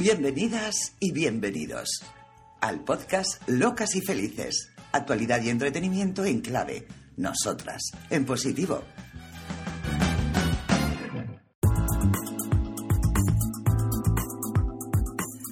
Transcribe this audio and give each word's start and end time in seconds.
Bienvenidas 0.00 0.94
y 0.98 1.12
bienvenidos 1.12 2.02
al 2.62 2.82
podcast 2.84 3.46
Locas 3.46 3.94
y 3.96 4.00
Felices. 4.00 4.70
Actualidad 4.92 5.42
y 5.42 5.50
entretenimiento 5.50 6.24
en 6.24 6.40
clave. 6.40 6.88
Nosotras, 7.18 7.82
en 8.08 8.24
positivo. 8.24 8.82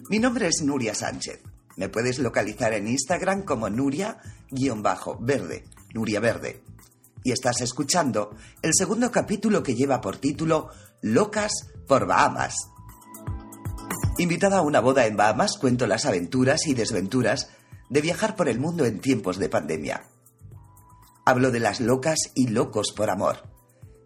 Mi 0.08 0.18
nombre 0.18 0.46
es 0.46 0.62
Nuria 0.64 0.94
Sánchez. 0.94 1.43
Me 1.76 1.90
puedes 1.90 2.18
localizar 2.18 2.72
en 2.72 2.89
Instagram 2.89 3.43
como 3.43 3.68
Nuria-verde, 3.68 5.64
Nuria 5.93 6.21
Verde. 6.21 6.62
Y 7.22 7.32
estás 7.32 7.61
escuchando 7.61 8.35
el 8.62 8.72
segundo 8.72 9.12
capítulo 9.12 9.62
que 9.62 9.75
lleva 9.75 10.00
por 10.00 10.17
título 10.17 10.71
Locas 11.03 11.53
por 11.86 12.07
Bahamas. 12.07 12.57
Invitada 14.21 14.58
a 14.58 14.63
una 14.63 14.81
boda 14.81 15.07
en 15.07 15.17
Bahamas, 15.17 15.57
cuento 15.58 15.86
las 15.86 16.04
aventuras 16.04 16.67
y 16.67 16.75
desventuras 16.75 17.50
de 17.89 18.00
viajar 18.00 18.35
por 18.35 18.49
el 18.49 18.59
mundo 18.59 18.85
en 18.85 18.99
tiempos 18.99 19.39
de 19.39 19.49
pandemia. 19.49 20.03
Hablo 21.25 21.53
de 21.53 21.61
las 21.61 21.81
locas 21.81 22.18
y 22.35 22.49
locos 22.49 22.90
por 22.90 23.11
amor. 23.11 23.49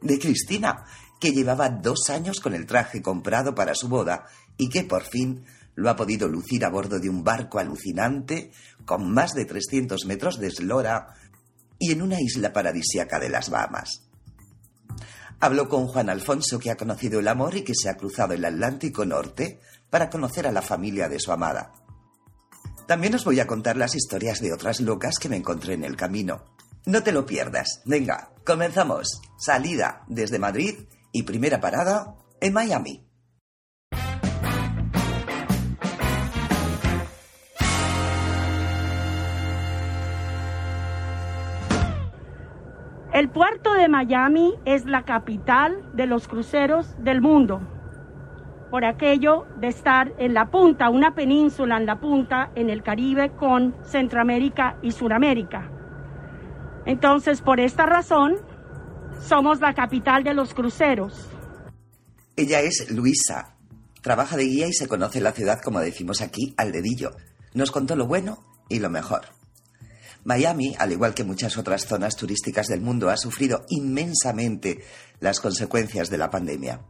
De 0.03 0.19
Cristina, 0.19 0.85
que 1.19 1.33
llevaba 1.33 1.71
dos 1.71 2.11
años 2.11 2.41
con 2.41 2.53
el 2.53 2.67
traje 2.67 3.01
comprado 3.01 3.55
para 3.55 3.75
su 3.75 3.89
boda 3.89 4.27
y 4.59 4.69
que 4.69 4.85
por 4.85 5.03
fin 5.05 5.47
lo 5.77 5.89
ha 5.89 5.97
podido 5.97 6.29
lucir 6.29 6.67
a 6.67 6.69
bordo 6.69 7.01
de 7.01 7.09
un 7.09 7.25
barco 7.25 7.59
alucinante 7.59 8.51
con 8.85 9.11
más 9.11 9.33
de 9.33 9.47
300 9.47 10.05
metros 10.05 10.39
de 10.39 10.49
eslora 10.49 11.15
y 11.79 11.91
en 11.91 12.03
una 12.03 12.21
isla 12.21 12.53
paradisiaca 12.53 13.19
de 13.19 13.31
las 13.31 13.49
Bahamas. 13.49 14.12
Hablo 15.45 15.69
con 15.69 15.89
Juan 15.89 16.09
Alfonso, 16.09 16.61
que 16.61 16.71
ha 16.71 16.77
conocido 16.77 17.19
el 17.19 17.27
amor 17.27 17.57
y 17.57 17.63
que 17.63 17.75
se 17.75 17.89
ha 17.89 17.97
cruzado 17.97 18.33
el 18.33 18.45
Atlántico 18.45 19.05
Norte 19.05 19.59
para 19.91 20.09
conocer 20.09 20.47
a 20.47 20.53
la 20.53 20.63
familia 20.63 21.09
de 21.09 21.19
su 21.19 21.33
amada. 21.33 21.73
También 22.87 23.17
os 23.17 23.25
voy 23.25 23.41
a 23.41 23.49
contar 23.49 23.77
las 23.77 23.97
historias 23.97 24.41
de 24.41 24.53
otras 24.53 24.81
locas 24.81 25.19
que 25.19 25.29
me 25.29 25.35
encontré 25.35 25.75
en 25.75 25.83
el 25.83 25.97
camino. 25.97 26.45
No 26.87 27.03
te 27.03 27.11
lo 27.11 27.27
pierdas. 27.27 27.83
Venga, 27.85 28.31
comenzamos. 28.47 29.21
Salida 29.37 30.05
desde 30.07 30.39
Madrid 30.39 30.85
y 31.11 31.25
primera 31.25 31.61
parada 31.61 32.15
en 32.41 32.53
Miami. 32.53 33.05
El 43.23 43.31
puerto 43.31 43.73
de 43.75 43.89
Miami 43.89 44.53
es 44.65 44.85
la 44.85 45.05
capital 45.05 45.89
de 45.95 46.09
los 46.09 46.27
cruceros 46.27 46.97
del 46.99 47.21
mundo, 47.21 47.61
por 48.69 48.85
aquello 48.85 49.47
de 49.61 49.69
estar 49.69 50.13
en 50.19 50.35
la 50.35 50.51
punta, 50.51 50.91
una 50.91 51.15
península 51.15 51.77
en 51.77 51.87
la 51.87 52.01
punta, 52.01 52.51
en 52.57 52.69
el 52.69 52.83
Caribe 52.83 53.31
con 53.37 53.77
Centroamérica 53.85 54.77
y 54.83 54.91
Suramérica. 54.91 55.71
Entonces, 56.85 57.43
por 57.43 57.61
esta 57.61 57.87
razón, 57.87 58.39
somos 59.21 59.61
la 59.61 59.73
capital 59.73 60.25
de 60.25 60.35
los 60.35 60.53
cruceros. 60.53 61.31
Ella 62.35 62.59
es 62.59 62.91
Luisa. 62.91 63.55
Trabaja 64.01 64.37
de 64.37 64.47
guía 64.47 64.67
y 64.67 64.73
se 64.73 64.89
conoce 64.89 65.21
la 65.21 65.31
ciudad, 65.31 65.61
como 65.63 65.79
decimos 65.79 66.23
aquí, 66.23 66.55
al 66.57 66.73
dedillo. 66.73 67.13
Nos 67.55 67.71
contó 67.71 67.95
lo 67.95 68.09
bueno 68.09 68.43
y 68.69 68.81
lo 68.81 68.91
mejor. 68.91 69.42
Miami, 70.25 70.75
al 70.79 70.93
igual 70.93 71.15
que 71.15 71.25
muchas 71.25 71.59
otras 71.59 71.87
zonas 71.87 72.17
turísticas 72.17 72.69
del 72.69 72.81
mundo, 72.81 73.11
ha 73.11 73.17
sufrido 73.17 73.65
inmensamente 73.69 74.83
las 75.21 75.41
consecuencias 75.41 76.11
de 76.11 76.19
la 76.19 76.31
pandemia. 76.31 76.81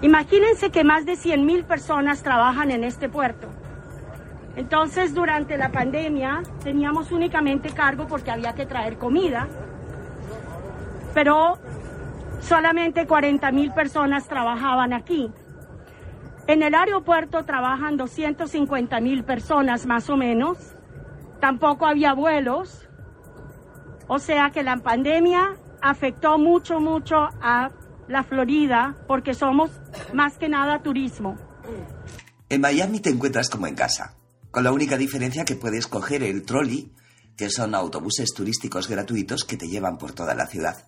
Imagínense 0.00 0.70
que 0.70 0.84
más 0.84 1.04
de 1.06 1.14
100.000 1.14 1.64
personas 1.64 2.22
trabajan 2.22 2.70
en 2.70 2.84
este 2.84 3.08
puerto. 3.08 3.48
Entonces, 4.56 5.14
durante 5.14 5.56
la 5.56 5.70
pandemia 5.70 6.42
teníamos 6.62 7.10
únicamente 7.10 7.70
cargo 7.70 8.06
porque 8.06 8.30
había 8.30 8.52
que 8.52 8.66
traer 8.66 8.98
comida, 8.98 9.48
pero 11.14 11.58
solamente 12.40 13.06
40.000 13.06 13.74
personas 13.74 14.28
trabajaban 14.28 14.92
aquí. 14.92 15.30
En 16.48 16.62
el 16.62 16.74
aeropuerto 16.74 17.44
trabajan 17.44 17.96
250.000 17.96 19.24
personas 19.24 19.86
más 19.86 20.10
o 20.10 20.16
menos 20.16 20.58
tampoco 21.42 21.86
había 21.86 22.14
vuelos, 22.14 22.86
o 24.06 24.20
sea 24.20 24.50
que 24.50 24.62
la 24.62 24.76
pandemia 24.76 25.56
afectó 25.80 26.38
mucho, 26.38 26.78
mucho 26.78 27.16
a 27.16 27.72
la 28.06 28.22
Florida 28.22 28.96
porque 29.08 29.34
somos 29.34 29.72
más 30.14 30.38
que 30.38 30.48
nada 30.48 30.84
turismo. 30.84 31.36
En 32.48 32.60
Miami 32.60 33.00
te 33.00 33.10
encuentras 33.10 33.50
como 33.50 33.66
en 33.66 33.74
casa, 33.74 34.14
con 34.52 34.62
la 34.62 34.70
única 34.70 34.96
diferencia 34.96 35.44
que 35.44 35.56
puedes 35.56 35.88
coger 35.88 36.22
el 36.22 36.44
trolley, 36.44 36.92
que 37.36 37.50
son 37.50 37.74
autobuses 37.74 38.32
turísticos 38.32 38.88
gratuitos 38.88 39.44
que 39.44 39.56
te 39.56 39.66
llevan 39.66 39.98
por 39.98 40.12
toda 40.12 40.36
la 40.36 40.46
ciudad. 40.46 40.86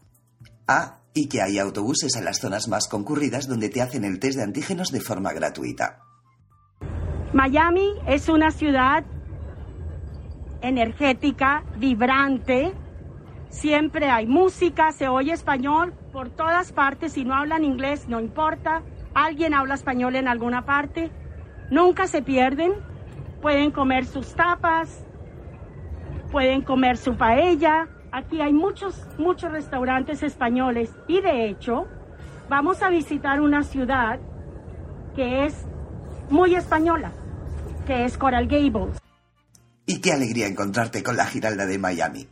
Ah, 0.69 1.01
y 1.15 1.27
que 1.27 1.43
hay 1.43 1.59
autobuses 1.59 2.15
en 2.15 2.25
las 2.25 2.39
zonas 2.39 2.69
más 2.69 2.87
concurridas 2.87 3.49
donde 3.49 3.71
te 3.71 3.83
hacen 3.83 4.05
el 4.05 4.21
test 4.21 4.37
de 4.37 4.45
antígenos 4.45 4.93
de 4.93 5.01
forma 5.01 5.33
gratuita. 5.33 5.99
Miami 7.33 7.95
es 8.07 8.29
una 8.29 8.53
ciudad 8.53 9.05
energética, 10.65 11.63
vibrante. 11.77 12.73
Siempre 13.49 14.11
hay 14.11 14.27
música, 14.27 14.91
se 14.93 15.09
oye 15.09 15.33
español 15.33 15.95
por 16.13 16.31
todas 16.31 16.73
partes. 16.73 17.13
Si 17.13 17.25
no 17.25 17.35
hablan 17.35 17.65
inglés, 17.65 18.09
no 18.09 18.19
importa. 18.21 18.83
Alguien 19.15 19.55
habla 19.55 19.75
español 19.75 20.17
en 20.17 20.27
alguna 20.27 20.65
parte. 20.65 21.11
Nunca 21.71 22.07
se 22.07 22.23
pierden. 22.23 22.73
Pueden 23.41 23.71
comer 23.71 24.07
sus 24.07 24.35
tapas, 24.35 25.05
pueden 26.33 26.63
comer 26.63 26.97
su 26.97 27.15
paella. 27.15 27.89
Aquí 28.11 28.41
hay 28.41 28.55
muchos, 28.55 29.07
muchos 29.19 29.53
restaurantes 29.53 30.23
españoles. 30.23 30.97
Y 31.09 31.21
de 31.21 31.47
hecho, 31.47 31.87
vamos 32.49 32.83
a 32.83 32.89
visitar 32.89 33.43
una 33.43 33.63
ciudad 33.63 34.19
que 35.15 35.45
es 35.45 35.67
muy 36.31 36.55
española, 36.55 37.13
que 37.87 38.07
es 38.07 38.17
Coral 38.17 38.47
Gables. 38.47 39.04
Y 39.87 39.99
qué 39.99 40.13
alegría 40.13 40.47
encontrarte 40.47 41.03
con 41.03 41.17
la 41.17 41.27
Giralda 41.27 41.67
de 41.67 41.79
Miami. 41.79 42.27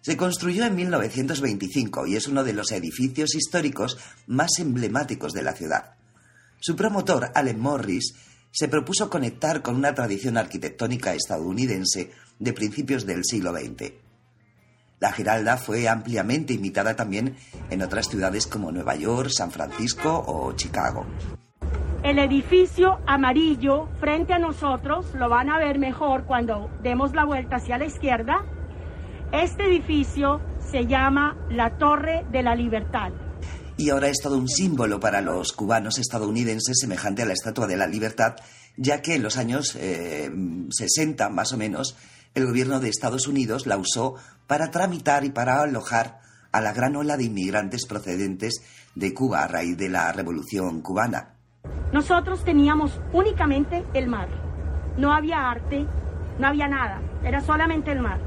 Se 0.00 0.16
construyó 0.16 0.64
en 0.64 0.76
1925 0.76 2.06
y 2.06 2.16
es 2.16 2.28
uno 2.28 2.44
de 2.44 2.52
los 2.52 2.72
edificios 2.72 3.34
históricos 3.34 3.98
más 4.26 4.58
emblemáticos 4.58 5.32
de 5.32 5.42
la 5.42 5.52
ciudad. 5.52 5.96
Su 6.60 6.76
promotor, 6.76 7.32
Allen 7.34 7.60
Morris, 7.60 8.14
se 8.50 8.68
propuso 8.68 9.10
conectar 9.10 9.62
con 9.62 9.76
una 9.76 9.94
tradición 9.94 10.38
arquitectónica 10.38 11.12
estadounidense 11.12 12.12
de 12.38 12.52
principios 12.52 13.04
del 13.04 13.24
siglo 13.24 13.52
XX. 13.52 13.92
La 14.98 15.12
Giralda 15.12 15.58
fue 15.58 15.88
ampliamente 15.88 16.54
imitada 16.54 16.96
también 16.96 17.36
en 17.68 17.82
otras 17.82 18.08
ciudades 18.08 18.46
como 18.46 18.72
Nueva 18.72 18.96
York, 18.96 19.30
San 19.30 19.50
Francisco 19.50 20.24
o 20.26 20.52
Chicago. 20.54 21.06
El 22.06 22.20
edificio 22.20 23.00
amarillo 23.04 23.88
frente 23.98 24.32
a 24.32 24.38
nosotros, 24.38 25.06
lo 25.16 25.28
van 25.28 25.50
a 25.50 25.58
ver 25.58 25.80
mejor 25.80 26.24
cuando 26.24 26.70
demos 26.80 27.12
la 27.16 27.24
vuelta 27.24 27.56
hacia 27.56 27.78
la 27.78 27.86
izquierda. 27.86 28.46
Este 29.32 29.66
edificio 29.66 30.40
se 30.70 30.86
llama 30.86 31.36
la 31.50 31.78
Torre 31.78 32.24
de 32.30 32.44
la 32.44 32.54
Libertad. 32.54 33.10
Y 33.76 33.90
ahora 33.90 34.06
es 34.06 34.20
todo 34.22 34.38
un 34.38 34.48
símbolo 34.48 35.00
para 35.00 35.20
los 35.20 35.52
cubanos 35.52 35.98
estadounidenses 35.98 36.78
semejante 36.78 37.22
a 37.22 37.26
la 37.26 37.32
Estatua 37.32 37.66
de 37.66 37.76
la 37.76 37.88
Libertad, 37.88 38.36
ya 38.76 39.02
que 39.02 39.16
en 39.16 39.24
los 39.24 39.36
años 39.36 39.70
60 39.70 41.26
eh, 41.26 41.28
más 41.28 41.52
o 41.52 41.56
menos 41.56 41.96
el 42.36 42.46
gobierno 42.46 42.78
de 42.78 42.88
Estados 42.88 43.26
Unidos 43.26 43.66
la 43.66 43.78
usó 43.78 44.14
para 44.46 44.70
tramitar 44.70 45.24
y 45.24 45.30
para 45.30 45.60
alojar 45.60 46.20
a 46.52 46.60
la 46.60 46.72
gran 46.72 46.94
ola 46.94 47.16
de 47.16 47.24
inmigrantes 47.24 47.84
procedentes 47.84 48.62
de 48.94 49.12
Cuba 49.12 49.42
a 49.42 49.48
raíz 49.48 49.76
de 49.76 49.88
la 49.88 50.12
Revolución 50.12 50.82
cubana. 50.82 51.35
Nosotros 51.92 52.44
teníamos 52.44 53.00
únicamente 53.12 53.84
el 53.94 54.08
mar. 54.08 54.28
No 54.96 55.12
había 55.12 55.48
arte, 55.50 55.86
no 56.38 56.48
había 56.48 56.66
nada, 56.66 57.00
era 57.22 57.40
solamente 57.40 57.92
el 57.92 58.00
mar. 58.00 58.18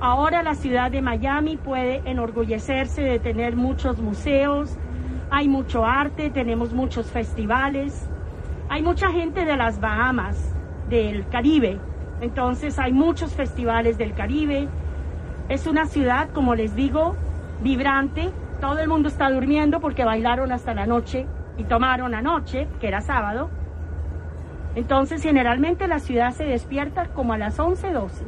Ahora 0.00 0.42
la 0.42 0.54
ciudad 0.54 0.90
de 0.90 1.02
Miami 1.02 1.56
puede 1.56 2.02
enorgullecerse 2.04 3.02
de 3.02 3.18
tener 3.18 3.54
muchos 3.54 3.98
museos, 3.98 4.76
hay 5.30 5.48
mucho 5.48 5.86
arte, 5.86 6.30
tenemos 6.30 6.72
muchos 6.72 7.10
festivales, 7.10 8.08
hay 8.68 8.82
mucha 8.82 9.10
gente 9.10 9.44
de 9.44 9.56
las 9.56 9.80
Bahamas, 9.80 10.54
del 10.88 11.28
Caribe, 11.28 11.78
entonces 12.20 12.78
hay 12.78 12.92
muchos 12.92 13.34
festivales 13.34 13.98
del 13.98 14.14
Caribe. 14.14 14.68
Es 15.48 15.66
una 15.66 15.86
ciudad, 15.86 16.28
como 16.30 16.54
les 16.56 16.74
digo, 16.74 17.14
vibrante, 17.62 18.30
todo 18.60 18.80
el 18.80 18.88
mundo 18.88 19.08
está 19.08 19.30
durmiendo 19.30 19.80
porque 19.80 20.04
bailaron 20.04 20.50
hasta 20.50 20.74
la 20.74 20.86
noche 20.86 21.26
y 21.56 21.64
tomaron 21.64 22.14
anoche, 22.14 22.68
que 22.80 22.88
era 22.88 23.00
sábado. 23.00 23.50
Entonces, 24.74 25.22
generalmente 25.22 25.88
la 25.88 25.98
ciudad 25.98 26.34
se 26.34 26.44
despierta 26.44 27.08
como 27.08 27.32
a 27.32 27.38
las 27.38 27.58
11, 27.58 27.90
12. 27.92 28.24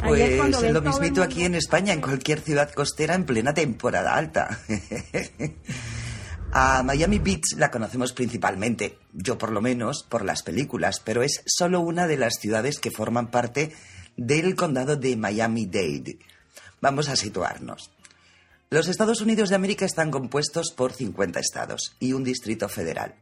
Pues 0.00 0.20
es 0.20 0.72
lo 0.72 0.82
mismito 0.82 1.22
aquí 1.22 1.44
en 1.44 1.54
España, 1.54 1.92
en 1.92 2.00
cualquier 2.00 2.40
ciudad 2.40 2.70
costera 2.72 3.14
en 3.14 3.24
plena 3.24 3.54
temporada 3.54 4.14
alta. 4.14 4.58
A 6.54 6.82
Miami 6.82 7.18
Beach 7.18 7.56
la 7.56 7.70
conocemos 7.70 8.12
principalmente, 8.12 8.98
yo 9.14 9.38
por 9.38 9.50
lo 9.52 9.62
menos, 9.62 10.02
por 10.02 10.22
las 10.22 10.42
películas, 10.42 11.00
pero 11.02 11.22
es 11.22 11.42
solo 11.46 11.80
una 11.80 12.06
de 12.06 12.18
las 12.18 12.34
ciudades 12.34 12.78
que 12.78 12.90
forman 12.90 13.30
parte 13.30 13.72
del 14.18 14.54
condado 14.54 14.96
de 14.96 15.16
Miami-Dade. 15.16 16.18
Vamos 16.82 17.08
a 17.08 17.16
situarnos. 17.16 17.90
Los 18.72 18.88
Estados 18.88 19.20
Unidos 19.20 19.50
de 19.50 19.56
América 19.56 19.84
están 19.84 20.10
compuestos 20.10 20.72
por 20.74 20.94
50 20.94 21.38
estados 21.38 21.94
y 22.00 22.14
un 22.14 22.24
distrito 22.24 22.70
federal. 22.70 23.14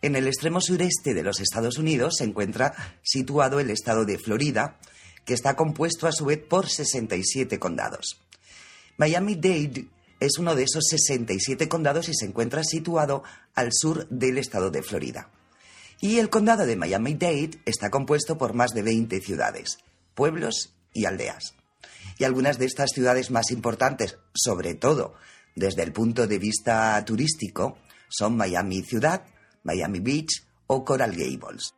En 0.00 0.14
el 0.14 0.28
extremo 0.28 0.60
sureste 0.60 1.12
de 1.12 1.24
los 1.24 1.40
Estados 1.40 1.76
Unidos 1.76 2.18
se 2.18 2.24
encuentra 2.24 2.72
situado 3.02 3.58
el 3.58 3.70
estado 3.70 4.04
de 4.04 4.16
Florida, 4.16 4.78
que 5.24 5.34
está 5.34 5.56
compuesto 5.56 6.06
a 6.06 6.12
su 6.12 6.26
vez 6.26 6.38
por 6.38 6.68
67 6.68 7.58
condados. 7.58 8.20
Miami-Dade 8.96 9.88
es 10.20 10.38
uno 10.38 10.54
de 10.54 10.62
esos 10.62 10.84
67 10.88 11.68
condados 11.68 12.08
y 12.08 12.14
se 12.14 12.26
encuentra 12.26 12.62
situado 12.62 13.24
al 13.56 13.72
sur 13.72 14.06
del 14.08 14.38
estado 14.38 14.70
de 14.70 14.84
Florida. 14.84 15.30
Y 16.00 16.20
el 16.20 16.30
condado 16.30 16.64
de 16.64 16.76
Miami-Dade 16.76 17.58
está 17.64 17.90
compuesto 17.90 18.38
por 18.38 18.54
más 18.54 18.70
de 18.70 18.82
20 18.82 19.20
ciudades, 19.20 19.78
pueblos 20.14 20.74
y 20.92 21.06
aldeas. 21.06 21.55
Y 22.18 22.24
algunas 22.24 22.58
de 22.58 22.66
estas 22.66 22.90
ciudades 22.90 23.30
más 23.30 23.50
importantes, 23.50 24.18
sobre 24.34 24.74
todo 24.74 25.14
desde 25.54 25.82
el 25.82 25.92
punto 25.92 26.26
de 26.26 26.38
vista 26.38 27.02
turístico, 27.04 27.78
son 28.08 28.36
Miami 28.36 28.82
Ciudad, 28.82 29.24
Miami 29.64 30.00
Beach 30.00 30.44
o 30.66 30.84
Coral 30.84 31.12
Gables. 31.12 31.74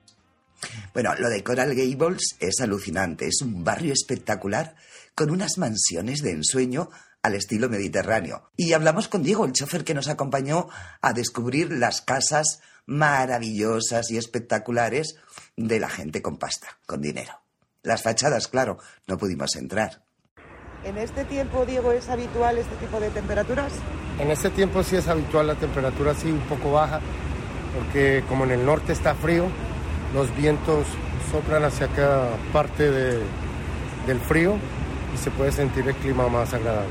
Bueno, 0.92 1.14
lo 1.14 1.28
de 1.28 1.42
Coral 1.44 1.74
Gables 1.74 2.36
es 2.40 2.60
alucinante. 2.60 3.26
Es 3.26 3.40
un 3.42 3.64
barrio 3.64 3.92
espectacular 3.92 4.74
con 5.14 5.30
unas 5.30 5.58
mansiones 5.58 6.22
de 6.22 6.32
ensueño 6.32 6.90
al 7.22 7.34
estilo 7.34 7.68
mediterráneo. 7.68 8.50
Y 8.56 8.72
hablamos 8.72 9.08
con 9.08 9.22
Diego, 9.22 9.44
el 9.44 9.52
chofer 9.52 9.84
que 9.84 9.94
nos 9.94 10.08
acompañó 10.08 10.68
a 11.00 11.12
descubrir 11.12 11.72
las 11.72 12.00
casas 12.00 12.60
maravillosas 12.86 14.10
y 14.10 14.16
espectaculares 14.16 15.16
de 15.56 15.80
la 15.80 15.88
gente 15.88 16.22
con 16.22 16.38
pasta, 16.38 16.78
con 16.86 17.02
dinero. 17.02 17.40
Las 17.82 18.02
fachadas, 18.02 18.48
claro, 18.48 18.78
no 19.06 19.18
pudimos 19.18 19.56
entrar. 19.56 20.07
¿En 20.88 20.96
este 20.96 21.26
tiempo, 21.26 21.66
Diego, 21.66 21.92
es 21.92 22.08
habitual 22.08 22.56
este 22.56 22.74
tipo 22.76 22.98
de 22.98 23.10
temperaturas? 23.10 23.70
En 24.18 24.30
este 24.30 24.48
tiempo 24.48 24.82
sí 24.82 24.96
es 24.96 25.06
habitual 25.06 25.46
la 25.46 25.54
temperatura 25.54 26.12
así 26.12 26.30
un 26.30 26.40
poco 26.40 26.72
baja, 26.72 27.00
porque 27.74 28.24
como 28.26 28.44
en 28.44 28.52
el 28.52 28.64
norte 28.64 28.94
está 28.94 29.14
frío, 29.14 29.44
los 30.14 30.34
vientos 30.34 30.86
soplan 31.30 31.64
hacia 31.64 31.88
cada 31.88 32.30
parte 32.54 32.90
del 32.90 34.20
frío 34.26 34.54
y 35.14 35.18
se 35.18 35.30
puede 35.30 35.52
sentir 35.52 35.86
el 35.86 35.94
clima 35.96 36.26
más 36.28 36.54
agradable. 36.54 36.88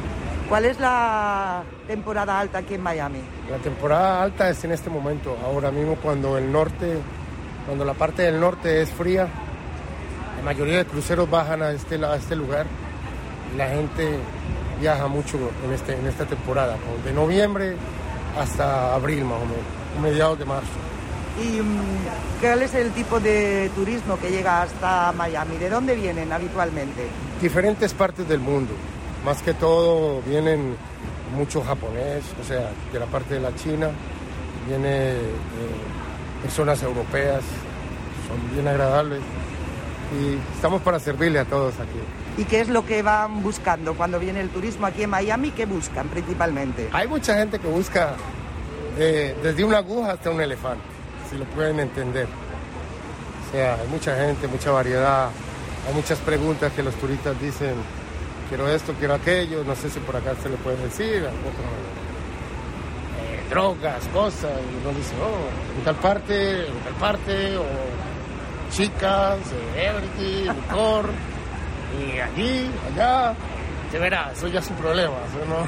¿Cuál 0.48 0.66
es 0.66 0.80
la 0.80 1.64
temporada 1.88 2.40
alta 2.40 2.60
aquí 2.60 2.76
en 2.76 2.84
Miami? 2.84 3.22
La 3.50 3.58
temporada 3.58 4.22
alta 4.22 4.48
es 4.48 4.64
en 4.64 4.74
este 4.74 4.92
momento, 4.92 5.36
ahora 5.44 5.72
mismo 5.72 5.96
cuando 5.96 6.38
el 6.38 6.52
norte, 6.52 7.00
cuando 7.66 7.84
la 7.84 7.96
parte 7.96 8.22
del 8.22 8.40
norte 8.40 8.80
es 8.80 8.92
fría, 8.92 9.28
la 10.38 10.44
mayoría 10.44 10.78
de 10.78 10.86
cruceros 10.86 11.28
bajan 11.28 11.64
a 11.64 11.72
este, 11.72 11.96
a 12.06 12.16
este 12.16 12.36
lugar 12.36 12.68
la 13.56 13.70
gente 13.70 14.18
viaja 14.80 15.08
mucho 15.08 15.38
en, 15.66 15.74
este, 15.74 15.96
en 15.96 16.06
esta 16.08 16.26
temporada, 16.26 16.78
de 17.04 17.14
noviembre 17.14 17.76
hasta 18.38 18.94
abril 18.94 19.24
más 19.26 19.42
o 19.42 19.46
menos 19.46 19.66
mediados 20.02 20.38
de 20.38 20.46
marzo. 20.46 20.68
¿Y 21.42 21.62
mm, 21.62 22.42
cuál 22.42 22.62
es 22.64 22.74
el 22.74 22.92
tipo 22.92 23.20
de 23.20 23.70
turismo 23.76 24.20
que 24.20 24.30
llega 24.30 24.64
hasta 24.64 25.12
Miami? 25.14 25.58
¿De 25.58 25.70
dónde 25.70 25.96
vienen 25.96 26.32
habitualmente? 26.32 27.08
Diferentes 27.42 27.94
partes 27.94 28.28
del 28.28 28.40
mundo. 28.40 28.74
Más 29.26 29.42
que 29.42 29.54
todo 29.54 30.22
vienen 30.22 30.76
mucho 31.36 31.62
japonés, 31.62 32.24
o 32.42 32.48
sea, 32.48 32.72
de 32.92 33.00
la 33.00 33.06
parte 33.06 33.36
de 33.36 33.40
la 33.42 33.54
China, 33.56 33.90
viene 34.68 35.12
eh, 35.12 35.18
personas 36.42 36.82
europeas, 36.84 37.42
son 38.28 38.54
bien 38.54 38.68
agradables 38.68 39.22
y 40.16 40.38
estamos 40.56 40.82
para 40.82 41.00
servirle 41.00 41.40
a 41.40 41.46
todos 41.46 41.76
aquí. 41.76 42.00
¿Y 42.38 42.46
qué 42.46 42.62
es 42.62 42.70
lo 42.70 42.86
que 42.86 43.02
van 43.02 43.42
buscando 43.44 43.96
cuando 43.96 44.20
viene 44.20 44.42
el 44.42 44.50
turismo 44.50 44.86
aquí 44.86 45.04
en 45.04 45.10
Miami? 45.10 45.52
¿Qué 45.52 45.66
buscan 45.66 46.08
principalmente? 46.08 46.90
Hay 46.94 47.08
mucha 47.08 47.36
gente 47.36 47.60
que 47.60 47.68
busca 47.68 48.16
desde 48.98 49.64
una 49.64 49.78
aguja 49.80 50.12
hasta 50.14 50.30
un 50.30 50.42
elefante, 50.42 50.84
si 51.30 51.38
lo 51.38 51.46
pueden 51.46 51.80
entender. 51.80 52.28
O 53.48 53.52
sea, 53.52 53.76
hay 53.76 53.88
mucha 53.88 54.16
gente, 54.16 54.48
mucha 54.48 54.72
variedad, 54.72 55.30
hay 55.88 55.94
muchas 55.94 56.20
preguntas 56.20 56.72
que 56.74 56.84
los 56.84 56.96
turistas 56.96 57.40
dicen, 57.40 57.76
quiero 58.50 58.68
esto, 58.68 58.94
quiero 59.00 59.14
aquello, 59.14 59.64
no 59.64 59.76
sé 59.76 59.90
si 59.90 60.00
por 60.00 60.16
acá 60.16 60.34
se 60.42 60.50
le 60.50 60.58
puede 60.58 60.78
decir, 60.78 61.24
eh, 61.24 61.30
drogas, 63.50 64.06
cosas, 64.14 64.52
y 64.52 64.86
uno 64.86 64.98
dice, 64.98 65.14
oh, 65.22 65.78
en 65.78 65.86
tal 65.86 65.96
parte, 65.96 66.68
en 66.68 66.80
tal 66.84 66.94
parte, 67.00 67.58
o 67.58 67.64
chicas, 68.78 69.40
everything, 69.76 70.54
licor, 70.54 71.10
y 72.00 72.20
allí, 72.20 72.70
allá, 72.94 73.34
se 73.92 73.98
verá, 73.98 74.32
eso 74.32 74.48
ya 74.48 74.60
es 74.60 74.70
un 74.70 74.76
problema. 74.76 75.16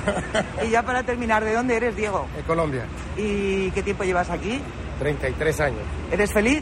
y 0.63 0.69
ya 0.69 0.83
para 0.83 1.01
terminar, 1.01 1.43
¿de 1.43 1.53
dónde 1.53 1.75
eres, 1.75 1.95
Diego? 1.95 2.27
De 2.35 2.43
Colombia. 2.43 2.85
¿Y 3.17 3.71
qué 3.71 3.81
tiempo 3.81 4.03
llevas 4.03 4.29
aquí? 4.29 4.61
33 4.99 5.59
años. 5.59 5.81
¿Eres 6.11 6.31
feliz? 6.31 6.61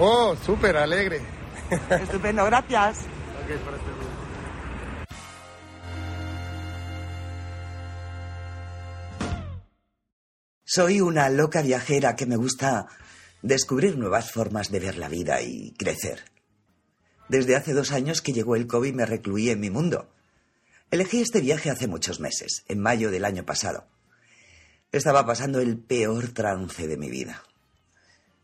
Oh, 0.00 0.34
súper 0.46 0.78
alegre. 0.78 1.20
Estupendo, 1.90 2.46
gracias. 2.46 3.00
Soy 10.64 11.02
una 11.02 11.28
loca 11.28 11.60
viajera 11.60 12.16
que 12.16 12.24
me 12.24 12.36
gusta 12.36 12.86
descubrir 13.46 13.96
nuevas 13.96 14.32
formas 14.32 14.70
de 14.70 14.80
ver 14.80 14.98
la 14.98 15.08
vida 15.08 15.42
y 15.42 15.72
crecer. 15.72 16.24
Desde 17.28 17.56
hace 17.56 17.72
dos 17.72 17.92
años 17.92 18.22
que 18.22 18.32
llegó 18.32 18.56
el 18.56 18.66
COVID 18.66 18.94
me 18.94 19.06
recluí 19.06 19.50
en 19.50 19.60
mi 19.60 19.70
mundo 19.70 20.08
Elegí 20.88 21.20
este 21.20 21.40
viaje 21.40 21.68
hace 21.68 21.88
muchos 21.88 22.20
meses, 22.20 22.64
en 22.68 22.80
mayo 22.80 23.10
del 23.10 23.24
año 23.24 23.44
pasado. 23.44 23.88
Estaba 24.92 25.26
pasando 25.26 25.60
el 25.60 25.78
peor 25.78 26.28
trance 26.28 26.86
de 26.86 26.96
mi 26.96 27.10
vida. 27.10 27.42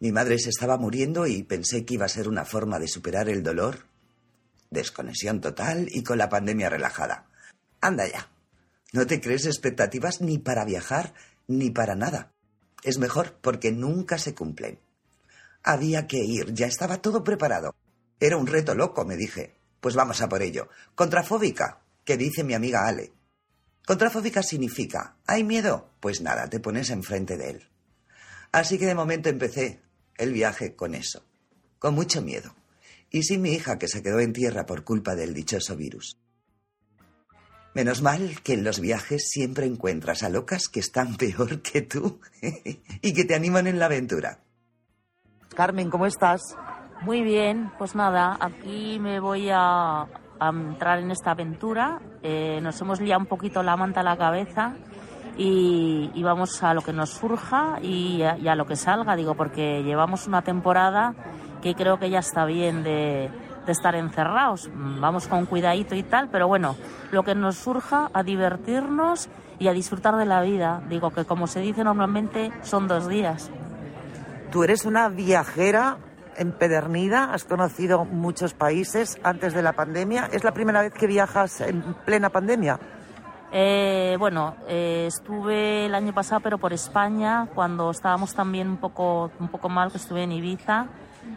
Mi 0.00 0.10
madre 0.10 0.40
se 0.40 0.50
estaba 0.50 0.76
muriendo 0.76 1.28
y 1.28 1.44
pensé 1.44 1.84
que 1.84 1.94
iba 1.94 2.06
a 2.06 2.08
ser 2.08 2.26
una 2.26 2.44
forma 2.44 2.81
de 2.81 2.88
superar 2.88 3.28
el 3.28 3.44
dolor. 3.44 3.87
Desconexión 4.70 5.40
total 5.40 5.87
y 5.88 6.02
con 6.02 6.19
la 6.19 6.28
pandemia 6.28 6.69
relajada. 6.69 7.31
Anda 7.81 8.08
ya. 8.08 8.28
No 8.93 9.06
te 9.06 9.20
crees 9.20 9.46
expectativas 9.46 10.20
ni 10.20 10.38
para 10.38 10.64
viajar 10.64 11.14
ni 11.46 11.70
para 11.70 11.94
nada. 11.94 12.32
Es 12.82 12.98
mejor 12.98 13.38
porque 13.40 13.70
nunca 13.70 14.19
se 14.19 14.34
cumplen. 14.34 14.81
Había 15.62 16.06
que 16.06 16.19
ir, 16.19 16.52
ya 16.52 16.66
estaba 16.66 17.00
todo 17.00 17.22
preparado. 17.22 17.74
Era 18.19 18.36
un 18.36 18.46
reto 18.46 18.74
loco, 18.74 19.04
me 19.04 19.16
dije. 19.16 19.56
Pues 19.81 19.94
vamos 19.94 20.20
a 20.20 20.28
por 20.28 20.42
ello. 20.42 20.69
Contrafóbica, 20.94 21.82
que 22.04 22.16
dice 22.16 22.44
mi 22.44 22.54
amiga 22.54 22.86
Ale. 22.86 23.12
Contrafóbica 23.86 24.42
significa, 24.42 25.16
¿hay 25.26 25.42
miedo? 25.42 25.90
Pues 26.00 26.20
nada, 26.20 26.48
te 26.48 26.60
pones 26.60 26.90
enfrente 26.90 27.36
de 27.36 27.50
él. 27.50 27.69
Así 28.52 28.78
que 28.78 28.86
de 28.86 28.94
momento 28.94 29.28
empecé 29.28 29.81
el 30.16 30.32
viaje 30.32 30.76
con 30.76 30.94
eso, 30.94 31.24
con 31.78 31.94
mucho 31.94 32.22
miedo, 32.22 32.54
y 33.10 33.24
sin 33.24 33.42
mi 33.42 33.52
hija 33.52 33.78
que 33.78 33.88
se 33.88 34.02
quedó 34.02 34.20
en 34.20 34.32
tierra 34.32 34.66
por 34.66 34.84
culpa 34.84 35.16
del 35.16 35.34
dichoso 35.34 35.74
virus. 35.74 36.16
Menos 37.74 38.02
mal 38.02 38.40
que 38.42 38.52
en 38.52 38.64
los 38.64 38.81
viajes 38.81 39.28
siempre 39.31 39.66
encuentras 39.66 40.22
a 40.22 40.28
locas 40.28 40.69
que 40.69 40.81
están 40.81 41.16
peor 41.19 41.62
que 41.62 41.82
tú 41.82 42.20
y 43.02 43.14
que 43.14 43.24
te 43.24 43.34
animan 43.34 43.66
en 43.66 43.78
la 43.78 43.86
aventura. 43.86 44.44
Carmen, 45.55 45.91
¿cómo 45.91 46.06
estás? 46.06 46.56
Muy 47.03 47.23
bien, 47.23 47.71
pues 47.79 47.94
nada, 47.94 48.37
aquí 48.41 48.99
me 49.01 49.21
voy 49.21 49.51
a, 49.53 50.06
entrar 50.41 50.99
en 50.99 51.11
esta 51.11 51.32
aventura. 51.32 52.01
Eh, 52.23 52.61
nos 52.63 52.81
hemos 52.81 53.01
liado 53.01 53.21
un 53.21 53.27
poquito 53.27 53.63
la 53.63 53.77
manta 53.77 54.01
a 54.01 54.03
la 54.03 54.17
cabeza 54.17 54.75
y, 55.37 56.11
vamos 56.23 56.63
a 56.63 56.75
lo 56.75 56.82
que 56.82 56.93
nos 56.93 57.11
surja 57.11 57.79
y 57.82 58.23
a, 58.23 58.55
lo 58.55 58.67
que 58.67 58.77
salga, 58.77 59.17
digo, 59.17 59.35
porque 59.35 59.82
llevamos 59.82 60.27
una 60.27 60.43
temporada 60.43 61.15
que 61.61 61.75
creo 61.75 61.99
que 61.99 62.11
ya 62.11 62.19
está 62.19 62.44
bien 62.44 62.82
de, 62.82 63.31
de 63.67 63.73
estar 63.73 63.94
encerrados. 63.94 64.71
Vamos 64.75 65.29
con 65.29 65.47
cuidadito 65.47 65.94
y 65.94 66.03
tal, 66.03 66.29
pero 66.29 66.49
bueno, 66.49 66.77
lo 67.11 67.23
que 67.23 67.35
nos 67.35 67.56
surja, 67.56 68.11
a 68.13 68.23
divertirnos 68.23 69.29
y 69.59 69.69
a 69.69 69.73
disfrutar 69.73 70.17
de 70.17 70.27
la 70.27 70.41
vida. 70.41 70.82
Digo 70.89 71.11
que 71.11 71.25
como 71.25 71.47
se 71.47 71.61
dice 71.61 71.85
normalmente, 71.85 72.51
son 72.63 72.89
dos 72.89 73.09
días. 73.09 73.51
Tú 74.53 74.63
eres 74.65 74.85
una 74.85 75.09
viajera 75.09 75.97
empedernida, 76.37 77.32
has 77.32 77.44
conocido 77.44 78.05
muchos 78.05 78.53
países 78.53 79.19
antes 79.23 79.55
de 79.55 79.63
la 79.63 79.73
pandemia. 79.73 80.29
¿Es 80.31 80.44
la 80.44 80.53
primera 80.53 80.82
vez 80.82 80.93
que 80.93 81.06
viajas 81.06 81.63
en 81.63 81.82
plena 82.05 82.29
pandemia? 82.29 82.79
Eh, 83.51 84.15
bueno, 84.19 84.56
eh, 84.69 85.06
estuve 85.09 85.87
el 85.87 85.94
año 85.94 86.13
pasado, 86.13 86.43
pero 86.43 86.59
por 86.59 86.75
España, 86.75 87.49
cuando 87.55 87.91
estábamos 87.91 88.35
también 88.35 88.69
un 88.69 88.77
poco, 88.77 89.31
un 89.41 89.49
poco 89.49 89.71
mal, 89.71 89.91
que 89.91 89.97
estuve 89.97 90.23
en 90.23 90.32
Ibiza. 90.32 90.87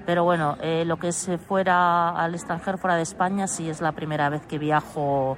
Pero 0.06 0.26
bueno, 0.26 0.58
eh, 0.62 0.84
lo 0.84 0.98
que 0.98 1.08
es 1.08 1.30
fuera 1.48 2.10
al 2.10 2.36
extranjero, 2.36 2.78
fuera 2.78 2.98
de 2.98 3.04
España, 3.04 3.48
sí 3.48 3.70
es 3.70 3.80
la 3.80 3.94
primera 3.94 4.28
vez 4.28 4.46
que 4.46 4.58
viajo 4.58 5.38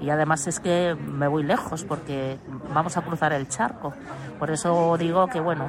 Y 0.00 0.10
además 0.10 0.46
es 0.46 0.60
que 0.60 0.94
me 0.94 1.28
voy 1.28 1.42
lejos 1.44 1.84
porque 1.84 2.38
vamos 2.72 2.96
a 2.96 3.02
cruzar 3.02 3.32
el 3.32 3.48
charco. 3.48 3.92
Por 4.38 4.50
eso 4.50 4.96
digo 4.98 5.28
que 5.28 5.40
bueno, 5.40 5.68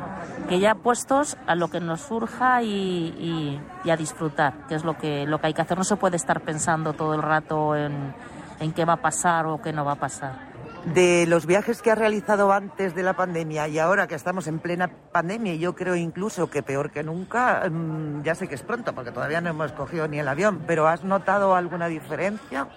que 0.49 0.59
ya 0.59 0.75
puestos 0.75 1.37
a 1.47 1.55
lo 1.55 1.69
que 1.69 1.79
nos 1.79 2.01
surja 2.01 2.63
y, 2.63 3.61
a 3.89 3.95
disfrutar, 3.95 4.67
que 4.67 4.75
es 4.75 4.83
lo 4.83 4.97
que, 4.97 5.25
lo 5.25 5.39
que 5.39 5.47
hay 5.47 5.53
que 5.53 5.61
hacer. 5.61 5.77
No 5.77 5.83
se 5.83 5.95
puede 5.95 6.17
estar 6.17 6.41
pensando 6.41 6.93
todo 6.93 7.13
el 7.13 7.21
rato 7.21 7.75
en, 7.75 8.13
en 8.59 8.73
qué 8.73 8.85
va 8.85 8.93
a 8.93 9.01
pasar 9.01 9.45
o 9.45 9.61
qué 9.61 9.71
no 9.71 9.85
va 9.85 9.93
a 9.93 9.99
pasar. 9.99 10.55
De 10.93 11.25
los 11.25 11.47
viajes 11.47 11.81
que 11.81 11.89
ha 11.89 11.95
realizado 11.95 12.51
antes 12.51 12.93
de 12.93 13.01
la 13.01 13.13
pandemia 13.13 13.67
y 13.67 13.79
ahora 13.79 14.05
que 14.05 14.13
estamos 14.13 14.45
en 14.45 14.59
plena 14.59 14.87
pandemia, 15.11 15.55
yo 15.55 15.73
creo 15.73 15.95
incluso 15.95 16.51
que 16.51 16.61
peor 16.61 16.91
que 16.91 17.01
nunca, 17.01 17.67
mm, 17.67 18.21
ya 18.21 18.35
sé 18.35 18.47
que 18.47 18.53
es 18.53 18.61
pronto 18.61 18.93
porque 18.93 19.11
todavía 19.11 19.41
no 19.41 19.49
hemos 19.49 19.71
cogido 19.71 20.07
ni 20.07 20.19
el 20.19 20.27
avión, 20.27 20.61
pero 20.67 20.87
¿has 20.87 21.03
notado 21.03 21.55
alguna 21.55 21.87
diferencia? 21.87 22.67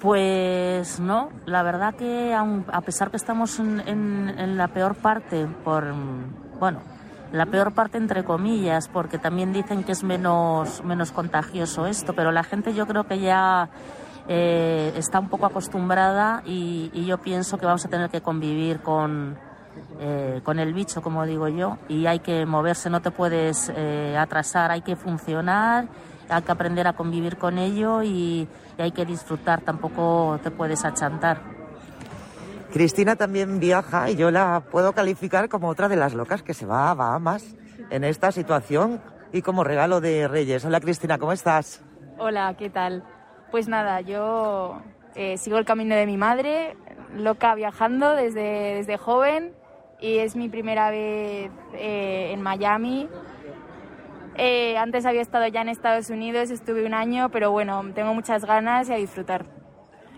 Pues 0.00 0.98
no, 0.98 1.28
la 1.44 1.62
verdad 1.62 1.94
que 1.94 2.34
a 2.34 2.80
pesar 2.80 3.10
que 3.10 3.18
estamos 3.18 3.58
en, 3.58 4.56
la 4.56 4.68
peor 4.68 4.94
parte, 4.94 5.46
por 5.62 5.84
bueno, 6.58 6.80
la 7.32 7.44
peor 7.44 7.72
parte 7.72 7.98
entre 7.98 8.24
comillas, 8.24 8.88
porque 8.88 9.18
también 9.18 9.52
dicen 9.52 9.84
que 9.84 9.92
es 9.92 10.02
menos, 10.02 10.82
menos 10.84 11.12
contagioso 11.12 11.86
esto, 11.86 12.14
pero 12.14 12.32
la 12.32 12.44
gente 12.44 12.72
yo 12.72 12.86
creo 12.86 13.04
que 13.04 13.20
ya 13.20 13.68
eh, 14.26 14.94
está 14.96 15.20
un 15.20 15.28
poco 15.28 15.44
acostumbrada 15.44 16.42
y, 16.46 16.90
yo 17.04 17.18
pienso 17.18 17.58
que 17.58 17.66
vamos 17.66 17.84
a 17.84 17.90
tener 17.90 18.08
que 18.08 18.22
convivir 18.22 18.80
con, 18.80 19.36
eh, 20.00 20.40
con 20.42 20.58
el 20.58 20.72
bicho, 20.72 21.02
como 21.02 21.26
digo 21.26 21.46
yo, 21.48 21.76
y 21.90 22.06
hay 22.06 22.20
que 22.20 22.46
moverse, 22.46 22.88
no 22.88 23.02
te 23.02 23.10
puedes 23.10 23.70
eh, 23.76 24.16
atrasar, 24.18 24.70
hay 24.70 24.80
que 24.80 24.96
funcionar 24.96 25.88
hay 26.30 26.42
que 26.42 26.52
aprender 26.52 26.86
a 26.86 26.92
convivir 26.92 27.36
con 27.36 27.58
ello 27.58 28.02
y, 28.02 28.48
hay 28.78 28.92
que 28.92 29.04
disfrutar, 29.04 29.60
tampoco 29.60 30.40
te 30.42 30.50
puedes 30.50 30.86
achantar. 30.86 31.42
Cristina 32.72 33.16
también 33.16 33.60
viaja 33.60 34.08
y 34.08 34.16
yo 34.16 34.30
la 34.30 34.62
puedo 34.70 34.94
calificar 34.94 35.50
como 35.50 35.68
otra 35.68 35.88
de 35.88 35.96
las 35.96 36.14
locas 36.14 36.42
que 36.42 36.54
se 36.54 36.64
va 36.64 36.90
a 36.90 36.94
Bahamas 36.94 37.44
en 37.90 38.04
esta 38.04 38.32
situación 38.32 39.02
y 39.32 39.42
como 39.42 39.64
regalo 39.64 40.00
de 40.00 40.28
Reyes. 40.28 40.64
Hola 40.64 40.80
Cristina, 40.80 41.18
¿cómo 41.18 41.32
estás? 41.32 41.82
Hola, 42.18 42.54
¿qué 42.56 42.70
tal? 42.70 43.02
Pues 43.50 43.68
nada, 43.68 44.00
yo 44.00 44.80
eh, 45.14 45.36
sigo 45.36 45.58
el 45.58 45.66
camino 45.66 45.94
de 45.94 46.06
mi 46.06 46.16
madre, 46.16 46.76
loca 47.14 47.54
viajando 47.54 48.14
desde, 48.14 48.76
desde 48.76 48.96
joven 48.96 49.52
y 50.00 50.18
es 50.18 50.36
mi 50.36 50.48
primera 50.48 50.90
vez 50.90 51.50
eh, 51.74 52.30
en 52.32 52.40
Miami 52.40 53.08
eh, 54.36 54.76
antes 54.76 55.06
había 55.06 55.22
estado 55.22 55.46
ya 55.48 55.62
en 55.62 55.68
Estados 55.68 56.10
Unidos, 56.10 56.50
estuve 56.50 56.86
un 56.86 56.94
año, 56.94 57.30
pero 57.30 57.50
bueno, 57.50 57.82
tengo 57.94 58.14
muchas 58.14 58.44
ganas 58.44 58.88
y 58.88 58.92
a 58.92 58.96
disfrutar. 58.96 59.46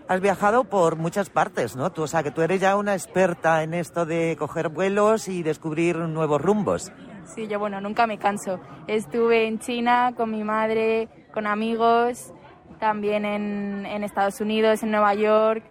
Has 0.07 0.19
viajado 0.19 0.65
por 0.65 0.97
muchas 0.97 1.29
partes, 1.29 1.75
¿no? 1.75 1.91
Tú, 1.91 2.03
o 2.03 2.07
sea, 2.07 2.23
que 2.23 2.31
tú 2.31 2.41
eres 2.41 2.59
ya 2.59 2.75
una 2.75 2.93
experta 2.93 3.63
en 3.63 3.73
esto 3.73 4.05
de 4.05 4.35
coger 4.37 4.69
vuelos 4.69 5.27
y 5.27 5.43
descubrir 5.43 5.97
nuevos 5.97 6.41
rumbos. 6.41 6.91
Sí, 7.23 7.47
yo 7.47 7.57
bueno, 7.57 7.79
nunca 7.79 8.05
me 8.05 8.17
canso. 8.17 8.59
Estuve 8.87 9.47
en 9.47 9.59
China 9.59 10.13
con 10.15 10.29
mi 10.29 10.43
madre, 10.43 11.07
con 11.33 11.47
amigos, 11.47 12.33
también 12.79 13.23
en, 13.23 13.85
en 13.85 14.03
Estados 14.03 14.41
Unidos, 14.41 14.83
en 14.83 14.91
Nueva 14.91 15.13
York, 15.13 15.63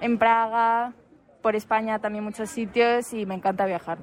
en 0.00 0.18
Praga, 0.18 0.94
por 1.42 1.56
España 1.56 1.98
también 1.98 2.24
muchos 2.24 2.48
sitios 2.48 3.12
y 3.12 3.26
me 3.26 3.34
encanta 3.34 3.66
viajar. 3.66 3.98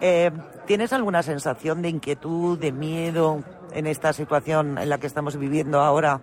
Eh, 0.00 0.30
¿Tienes 0.66 0.92
alguna 0.92 1.22
sensación 1.22 1.82
de 1.82 1.88
inquietud, 1.88 2.58
de 2.58 2.72
miedo 2.72 3.42
en 3.72 3.86
esta 3.86 4.12
situación 4.12 4.78
en 4.78 4.88
la 4.88 4.98
que 4.98 5.06
estamos 5.06 5.36
viviendo 5.36 5.80
ahora, 5.80 6.20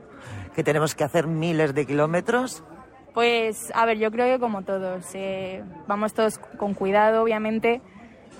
que 0.55 0.63
tenemos 0.63 0.95
que 0.95 1.03
hacer 1.03 1.27
miles 1.27 1.73
de 1.73 1.85
kilómetros? 1.85 2.63
Pues, 3.13 3.71
a 3.75 3.85
ver, 3.85 3.97
yo 3.97 4.09
creo 4.11 4.27
que 4.27 4.39
como 4.39 4.63
todos, 4.63 5.05
eh, 5.13 5.63
vamos 5.87 6.13
todos 6.13 6.37
con 6.37 6.73
cuidado, 6.73 7.23
obviamente, 7.23 7.81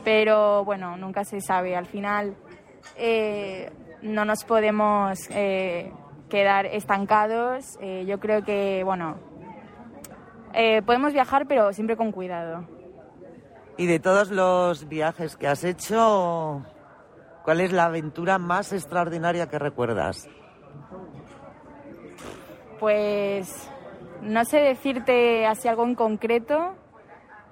pero 0.04 0.64
bueno, 0.66 0.98
nunca 0.98 1.24
se 1.24 1.42
sabe. 1.42 1.76
Al 1.76 1.86
final, 1.86 2.36
eh, 2.98 3.70
no 4.02 4.26
nos 4.26 4.44
podemos 4.44 5.20
quedar 5.28 6.66
estancados. 6.66 7.78
yo 8.08 8.20
creo 8.20 8.44
que, 8.44 8.84
bueno, 8.84 9.18
podemos 10.86 11.14
viajar, 11.14 11.46
pero 11.48 11.74
siempre 11.74 11.98
con 11.98 12.12
cuidado. 12.12 12.81
Y 13.82 13.88
de 13.88 14.00
todos 14.00 14.30
los 14.30 14.88
viajes 14.88 15.36
que 15.38 15.48
has 15.48 15.64
hecho, 15.64 16.64
¿cuál 17.44 17.62
es 17.62 17.72
la 17.72 17.86
aventura 17.86 18.38
más 18.38 18.74
extraordinaria 18.74 19.50
que 19.50 19.58
recuerdas? 19.58 20.30
Pues 22.80 23.68
no 24.22 24.46
sé 24.46 24.60
decirte 24.60 25.48
así 25.48 25.68
algo 25.68 25.84
en 25.84 25.96
concreto, 25.96 26.76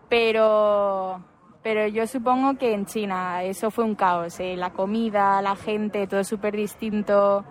pero, 0.08 1.26
pero 1.64 1.88
yo 1.88 2.06
supongo 2.06 2.60
que 2.60 2.76
en 2.76 2.86
China 2.86 3.42
eso 3.42 3.72
fue 3.72 3.84
un 3.84 3.96
caos. 3.96 4.40
¿eh? 4.40 4.56
La 4.56 4.70
comida, 4.70 5.42
la 5.42 5.56
gente, 5.56 6.06
todo 6.06 6.24
súper 6.24 6.56
distinto. 6.56 7.44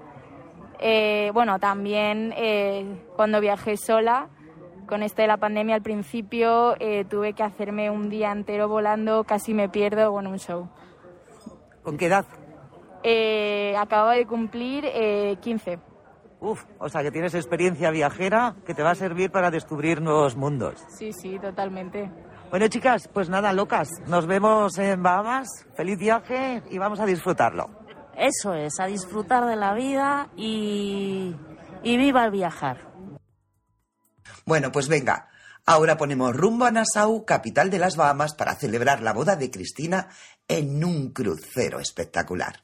Eh, 0.79 1.33
bueno, 1.35 1.59
también 1.59 2.33
eh, 2.37 3.09
cuando 3.17 3.41
viajé 3.41 3.77
sola, 3.77 4.29
con 4.89 5.03
esto 5.03 5.23
de 5.23 5.29
la 5.29 5.37
pandemia 5.37 5.77
al 5.77 5.83
principio 5.83 6.75
eh, 6.81 7.05
tuve 7.05 7.35
que 7.35 7.45
hacerme 7.45 7.91
un 7.91 8.09
día 8.09 8.33
entero 8.33 8.67
volando, 8.69 9.23
casi 9.23 9.55
me 9.55 9.69
pierdo 9.69 10.11
con 10.13 10.27
un 10.27 10.39
show. 10.39 10.69
¿Con 11.83 11.97
qué 11.97 12.07
edad? 12.07 12.25
Eh, 13.05 13.77
acabo 13.79 14.11
de 14.11 14.27
cumplir 14.27 14.85
15. 15.41 15.73
Eh, 15.73 15.79
Uf, 16.41 16.65
o 16.79 16.89
sea 16.89 17.03
que 17.03 17.11
tienes 17.11 17.35
experiencia 17.35 17.91
viajera 17.91 18.57
que 18.65 18.75
te 18.75 18.83
va 18.83 18.91
a 18.91 18.95
servir 18.95 19.31
para 19.31 19.51
descubrir 19.51 20.01
nuevos 20.01 20.37
mundos. 20.37 20.85
Sí, 20.89 21.13
sí, 21.13 21.39
totalmente. 21.39 22.11
Bueno, 22.51 22.69
chicas, 22.69 23.09
pues 23.13 23.29
nada, 23.29 23.53
locas. 23.53 23.89
Nos 24.07 24.27
vemos 24.27 24.79
en 24.79 25.03
Bahamas. 25.03 25.49
Feliz 25.77 25.99
viaje 25.99 26.63
y 26.71 26.79
vamos 26.79 27.01
a 27.01 27.07
disfrutarlo. 27.07 27.69
Eso 28.17 28.55
es, 28.55 28.81
a 28.81 28.87
disfrutar 28.87 29.47
de 29.47 29.57
la 29.57 29.75
vida 29.75 30.29
y, 30.37 31.37
y 31.83 31.97
viva 31.97 32.25
el 32.25 32.31
viajar. 32.31 32.88
Bueno, 34.49 34.73
pues 34.73 34.89
venga, 34.89 35.29
ahora 35.67 35.99
ponemos 35.99 36.35
rumbo 36.35 36.65
a 36.65 36.71
Nassau, 36.71 37.27
capital 37.27 37.69
de 37.69 37.79
las 37.79 37.97
Bahamas, 37.97 38.33
para 38.33 38.55
celebrar 38.55 39.03
la 39.03 39.13
boda 39.13 39.37
de 39.37 39.51
Cristina 39.51 40.09
en 40.49 40.83
un 40.83 41.13
crucero 41.13 41.81
espectacular. 41.81 42.63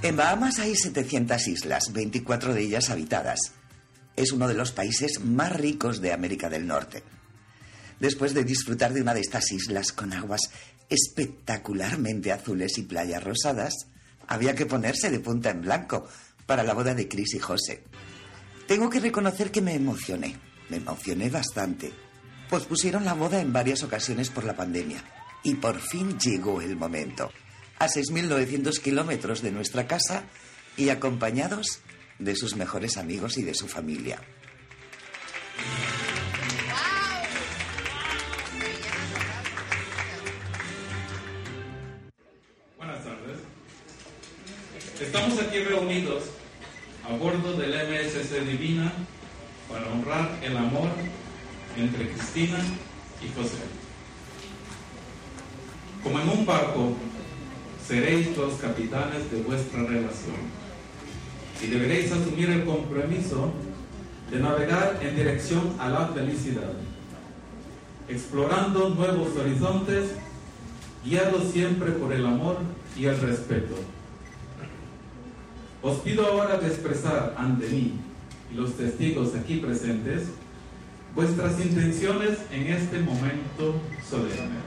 En 0.00 0.16
Bahamas 0.16 0.60
hay 0.60 0.76
700 0.76 1.46
islas, 1.46 1.92
24 1.92 2.54
de 2.54 2.62
ellas 2.62 2.88
habitadas. 2.88 3.52
Es 4.16 4.32
uno 4.32 4.48
de 4.48 4.54
los 4.54 4.72
países 4.72 5.20
más 5.22 5.52
ricos 5.52 6.00
de 6.00 6.14
América 6.14 6.48
del 6.48 6.66
Norte 6.66 7.02
después 8.00 8.34
de 8.34 8.44
disfrutar 8.44 8.92
de 8.92 9.02
una 9.02 9.14
de 9.14 9.20
estas 9.20 9.52
islas 9.52 9.92
con 9.92 10.12
aguas 10.12 10.50
espectacularmente 10.88 12.32
azules 12.32 12.76
y 12.78 12.82
playas 12.82 13.22
rosadas, 13.22 13.74
había 14.26 14.54
que 14.54 14.66
ponerse 14.66 15.10
de 15.10 15.20
punta 15.20 15.50
en 15.50 15.62
blanco 15.62 16.08
para 16.46 16.64
la 16.64 16.74
boda 16.74 16.94
de 16.94 17.08
Chris 17.08 17.34
y 17.34 17.38
José. 17.38 17.84
Tengo 18.66 18.90
que 18.90 19.00
reconocer 19.00 19.50
que 19.50 19.60
me 19.60 19.74
emocioné, 19.74 20.36
me 20.68 20.78
emocioné 20.78 21.30
bastante. 21.30 21.92
Pospusieron 22.48 23.04
la 23.04 23.14
boda 23.14 23.40
en 23.40 23.52
varias 23.52 23.82
ocasiones 23.84 24.30
por 24.30 24.44
la 24.44 24.56
pandemia 24.56 25.04
y 25.42 25.54
por 25.54 25.80
fin 25.80 26.18
llegó 26.18 26.60
el 26.60 26.76
momento. 26.76 27.30
A 27.78 27.86
6.900 27.86 28.80
kilómetros 28.80 29.42
de 29.42 29.52
nuestra 29.52 29.86
casa 29.86 30.24
y 30.76 30.88
acompañados 30.88 31.80
de 32.18 32.36
sus 32.36 32.56
mejores 32.56 32.96
amigos 32.96 33.38
y 33.38 33.42
de 33.42 33.54
su 33.54 33.66
familia. 33.66 34.20
Estamos 45.00 45.40
aquí 45.40 45.60
reunidos 45.60 46.24
a 47.08 47.16
bordo 47.16 47.54
del 47.54 47.70
MSC 47.70 48.44
Divina 48.46 48.92
para 49.66 49.90
honrar 49.90 50.38
el 50.42 50.54
amor 50.54 50.90
entre 51.74 52.10
Cristina 52.10 52.58
y 53.22 53.28
José. 53.34 53.62
Como 56.02 56.20
en 56.20 56.28
un 56.28 56.44
barco, 56.44 56.92
seréis 57.88 58.36
los 58.36 58.54
capitanes 58.56 59.30
de 59.30 59.40
vuestra 59.40 59.84
relación 59.84 60.36
y 61.62 61.68
deberéis 61.68 62.12
asumir 62.12 62.50
el 62.50 62.66
compromiso 62.66 63.54
de 64.30 64.38
navegar 64.38 65.00
en 65.00 65.16
dirección 65.16 65.76
a 65.78 65.88
la 65.88 66.08
felicidad, 66.08 66.74
explorando 68.06 68.90
nuevos 68.90 69.34
horizontes, 69.34 70.10
guiados 71.02 71.50
siempre 71.52 71.92
por 71.92 72.12
el 72.12 72.26
amor 72.26 72.58
y 72.98 73.06
el 73.06 73.18
respeto. 73.18 73.76
Os 75.82 75.98
pido 76.00 76.26
ahora 76.26 76.58
de 76.58 76.68
expresar 76.68 77.34
ante 77.38 77.68
mí 77.68 77.94
y 78.52 78.54
los 78.54 78.76
testigos 78.76 79.34
aquí 79.34 79.56
presentes 79.56 80.24
vuestras 81.14 81.58
intenciones 81.60 82.38
en 82.50 82.66
este 82.66 83.00
momento 83.00 83.80
solemne. 84.08 84.60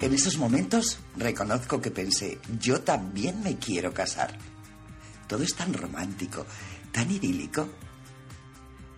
En 0.00 0.14
esos 0.14 0.38
momentos 0.38 0.98
reconozco 1.16 1.80
que 1.80 1.90
pensé, 1.90 2.38
yo 2.60 2.80
también 2.80 3.42
me 3.42 3.56
quiero 3.56 3.92
casar. 3.92 4.36
Todo 5.26 5.42
es 5.42 5.54
tan 5.54 5.74
romántico, 5.74 6.46
tan 6.92 7.10
idílico. 7.10 7.68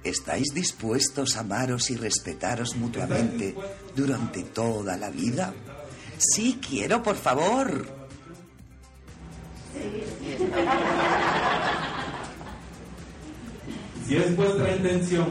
¿Estáis 0.05 0.55
dispuestos 0.55 1.37
a 1.37 1.41
amaros 1.41 1.91
y 1.91 1.97
respetaros 1.97 2.77
mutuamente 2.77 3.55
durante 3.95 4.43
toda 4.45 4.97
la 4.97 5.11
vida? 5.11 5.53
Sí, 6.19 6.59
quiero, 6.67 7.03
por 7.03 7.17
favor. 7.17 7.87
Si 14.11 14.17
es 14.17 14.35
vuestra 14.35 14.75
intención, 14.75 15.29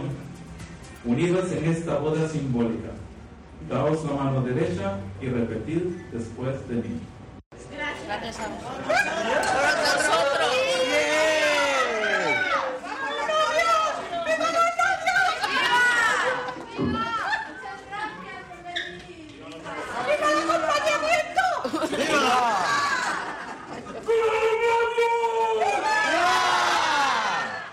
unidos 1.04 1.52
en 1.52 1.66
esta 1.66 1.98
boda 1.98 2.30
simbólica, 2.30 2.92
daos 3.70 4.06
la 4.06 4.14
mano 4.14 4.42
derecha 4.42 4.98
y 5.20 5.28
repetid 5.28 5.82
después 6.14 6.66
de 6.70 6.76
mí. 6.76 7.02
Gracias. 7.76 8.10
A 8.10 8.20
vosotros. 8.26 8.70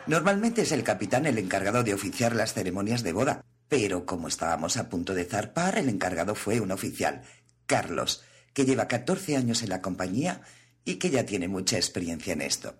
Normalmente 0.06 0.62
es 0.62 0.70
el 0.70 0.84
capitán 0.84 1.26
el 1.26 1.36
encargado 1.38 1.82
de 1.82 1.92
oficiar 1.92 2.34
las 2.34 2.54
ceremonias 2.54 3.02
de 3.02 3.12
boda, 3.12 3.44
pero 3.68 4.06
como 4.06 4.28
estábamos 4.28 4.76
a 4.76 4.88
punto 4.88 5.14
de 5.14 5.24
zarpar, 5.24 5.78
el 5.78 5.88
encargado 5.88 6.36
fue 6.36 6.60
un 6.60 6.70
oficial, 6.70 7.22
Carlos, 7.66 8.22
que 8.52 8.64
lleva 8.64 8.86
14 8.86 9.36
años 9.36 9.62
en 9.62 9.70
la 9.70 9.82
compañía 9.82 10.42
y 10.84 10.94
que 10.96 11.10
ya 11.10 11.26
tiene 11.26 11.48
mucha 11.48 11.76
experiencia 11.76 12.32
en 12.32 12.42
esto. 12.42 12.76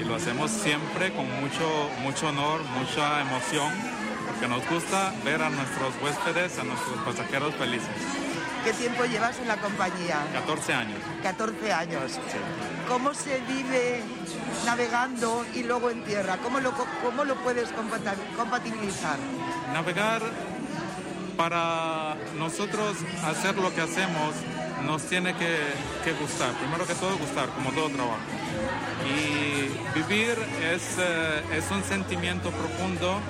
Y 0.00 0.04
lo 0.04 0.14
hacemos 0.14 0.50
siempre 0.50 1.12
con 1.12 1.26
mucho, 1.40 1.90
mucho 2.02 2.28
honor, 2.28 2.60
mucha 2.78 3.20
emoción, 3.20 3.72
porque 4.28 4.46
nos 4.46 4.68
gusta 4.70 5.12
ver 5.24 5.42
a 5.42 5.50
nuestros 5.50 5.92
huéspedes, 6.00 6.56
a 6.58 6.64
nuestros 6.64 6.98
pasajeros 7.04 7.52
felices. 7.56 7.88
¿Qué 8.64 8.72
tiempo 8.74 9.04
llevas 9.04 9.38
en 9.40 9.48
la 9.48 9.56
compañía? 9.56 10.24
14 10.32 10.72
años. 10.72 10.98
14 11.22 11.72
años. 11.72 12.18
¿Cómo 12.88 13.14
se 13.14 13.40
vive 13.40 14.02
navegando 14.66 15.44
y 15.54 15.62
luego 15.62 15.90
en 15.90 16.04
tierra? 16.04 16.38
¿Cómo 16.42 16.60
lo, 16.60 16.72
cómo 17.02 17.24
lo 17.24 17.34
puedes 17.36 17.70
compatibilizar? 18.36 19.18
Navegar 19.72 20.22
para 21.36 22.16
nosotros 22.38 22.96
hacer 23.24 23.56
lo 23.56 23.74
que 23.74 23.80
hacemos 23.80 24.34
nos 24.86 25.02
tiene 25.02 25.34
que, 25.34 25.56
que 26.04 26.12
gustar. 26.12 26.52
Primero 26.58 26.86
que 26.86 26.94
todo 26.94 27.16
gustar, 27.16 27.48
como 27.50 27.70
todo 27.72 27.88
trabajo. 27.88 28.18
Y 29.04 29.98
vivir 29.98 30.36
es, 30.62 30.96
eh, 30.98 31.42
es 31.56 31.70
un 31.70 31.82
sentimiento 31.84 32.50
profundo. 32.50 33.20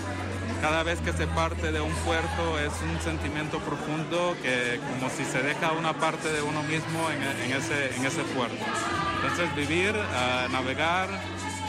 Cada 0.65 0.83
vez 0.83 0.99
que 1.03 1.13
se 1.13 1.27
parte 1.27 1.73
de 1.73 1.81
un 1.83 1.93
puerto 2.07 2.59
es 2.59 2.73
un 2.91 2.99
sentimiento 3.03 3.59
profundo 3.59 4.35
que 4.43 4.81
como 4.89 5.11
si 5.11 5.23
se 5.27 5.43
deja 5.43 5.73
una 5.73 5.93
parte 5.93 6.33
de 6.33 6.41
uno 6.41 6.63
mismo 6.63 7.11
en, 7.11 7.23
en 7.23 7.53
ese, 7.59 7.95
en 7.95 8.07
ese 8.07 8.23
puerto. 8.35 8.65
Entonces 9.21 9.55
vivir, 9.55 9.95
eh, 9.95 10.49
navegar 10.51 11.07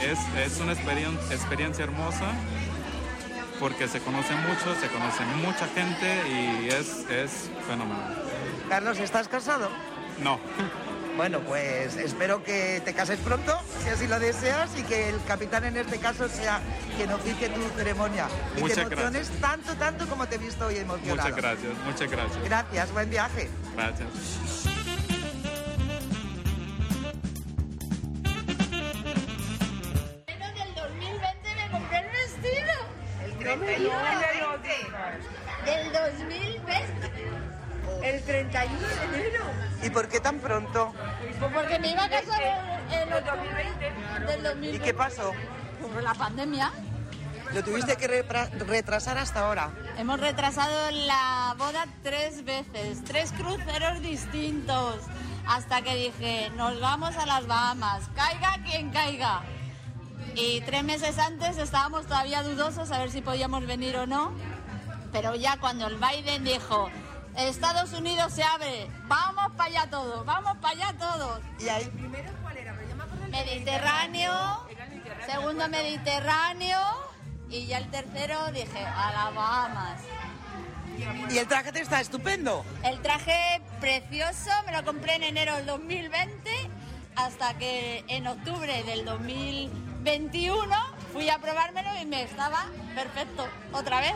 es, 0.01 0.17
es 0.39 0.61
una 0.61 0.71
experien- 0.75 1.19
experiencia 1.29 1.83
hermosa 1.83 2.23
porque 3.59 3.89
se 3.89 3.99
conoce 3.99 4.33
mucho, 4.33 4.73
se 4.79 4.87
conoce 4.87 5.25
mucha 5.45 5.67
gente 5.75 6.21
y 6.29 6.67
es, 6.69 7.05
es 7.09 7.49
fenomenal. 7.67 8.15
Carlos, 8.69 8.97
¿estás 8.99 9.27
casado? 9.27 9.67
No, 10.23 10.39
Bueno, 11.15 11.39
pues 11.39 11.95
espero 11.95 12.43
que 12.43 12.81
te 12.83 12.93
cases 12.93 13.19
pronto, 13.19 13.57
si 13.81 13.89
así 13.89 14.05
lo 14.05 14.19
deseas, 14.19 14.77
y 14.77 14.83
que 14.83 15.09
el 15.09 15.23
capitán 15.23 15.63
en 15.63 15.77
este 15.77 15.97
caso 15.97 16.27
sea 16.27 16.59
quien 16.97 17.11
oficie 17.11 17.47
tu 17.49 17.61
ceremonia. 17.77 18.27
Y 18.57 18.61
Muchas 18.61 18.75
te 18.75 18.81
emociones 18.83 19.29
tanto, 19.39 19.75
tanto 19.75 20.07
como 20.07 20.27
te 20.27 20.35
he 20.35 20.37
visto 20.39 20.67
hoy 20.67 20.77
emocionado. 20.77 21.29
muchas 21.29 21.35
gracias, 21.35 21.73
muchas 21.85 22.11
gracias. 22.11 22.43
Gracias, 22.43 22.91
buen 22.91 23.09
viaje. 23.09 23.49
Gracias. 23.75 24.07
del 30.25 30.75
2020 30.75 31.55
me 31.55 31.71
compré 31.71 31.97
el 31.99 32.07
vestido. 32.11 32.73
El 33.23 33.33
31 33.37 33.95
del 35.65 35.93
2020. 35.93 36.44
El 38.05 38.21
31 38.21 38.79
de 38.79 39.03
enero. 39.05 39.43
¿Y 39.81 39.89
por 39.89 40.07
qué 40.07 40.19
tan 40.19 40.37
pronto? 40.37 40.93
Pues 41.39 41.51
porque 41.51 41.79
me 41.79 41.89
iba 41.89 42.03
a 42.03 42.09
casar 42.09 42.39
en 42.91 43.11
el 43.11 43.25
2020. 43.25 44.31
Del 44.31 44.43
2020. 44.43 44.77
¿Y 44.77 44.79
qué 44.79 44.93
pasó? 44.93 45.31
Por 45.81 46.03
la 46.03 46.13
pandemia. 46.13 46.71
Lo 47.51 47.63
tuviste 47.63 47.95
que 47.95 48.07
retrasar 48.07 49.17
hasta 49.17 49.47
ahora. 49.47 49.71
Hemos 49.97 50.19
retrasado 50.19 50.91
la 50.91 51.55
boda 51.57 51.87
tres 52.03 52.45
veces, 52.45 53.03
tres 53.05 53.31
cruceros 53.31 54.01
distintos, 54.01 54.97
hasta 55.47 55.81
que 55.81 55.95
dije, 55.95 56.51
nos 56.51 56.79
vamos 56.79 57.15
a 57.17 57.25
las 57.25 57.47
Bahamas, 57.47 58.03
caiga 58.15 58.57
quien 58.65 58.91
caiga. 58.91 59.41
Y 60.35 60.61
tres 60.61 60.83
meses 60.83 61.17
antes 61.17 61.57
estábamos 61.57 62.05
todavía 62.05 62.43
dudosos 62.43 62.91
a 62.91 62.99
ver 62.99 63.09
si 63.09 63.21
podíamos 63.21 63.65
venir 63.65 63.95
o 63.97 64.05
no, 64.05 64.33
pero 65.11 65.33
ya 65.35 65.57
cuando 65.57 65.87
el 65.87 65.97
Biden 65.97 66.43
dijo, 66.43 66.89
Estados 67.37 67.93
Unidos 67.93 68.33
se 68.33 68.43
abre, 68.43 68.89
vamos 69.03 69.51
para 69.55 69.69
allá 69.69 69.89
todos, 69.89 70.25
vamos 70.25 70.57
para 70.57 70.73
allá 70.73 70.97
todos. 70.97 71.39
¿Y 71.59 71.69
ahí? 71.69 71.91
Mediterráneo, 73.29 74.33
segundo 75.25 75.67
Mediterráneo 75.67 76.79
y 77.49 77.67
ya 77.67 77.79
el 77.79 77.89
tercero 77.91 78.51
dije, 78.51 78.79
a 78.79 79.11
las 79.11 79.35
Bahamas. 79.35 80.01
Y 81.29 81.37
el 81.37 81.47
traje 81.47 81.71
te 81.71 81.81
está 81.81 81.99
estupendo. 81.99 82.65
El 82.83 83.01
traje 83.01 83.61
precioso 83.81 84.51
me 84.65 84.71
lo 84.71 84.85
compré 84.85 85.15
en 85.15 85.23
enero 85.23 85.55
del 85.57 85.65
2020 85.65 86.49
hasta 87.15 87.57
que 87.57 88.03
en 88.07 88.27
octubre 88.27 88.83
del 88.83 89.05
2021 89.05 90.75
fui 91.11 91.29
a 91.29 91.39
probármelo 91.39 91.89
y 92.01 92.05
me 92.05 92.23
estaba 92.23 92.65
perfecto 92.93 93.47
otra 93.73 93.99
vez. 93.99 94.13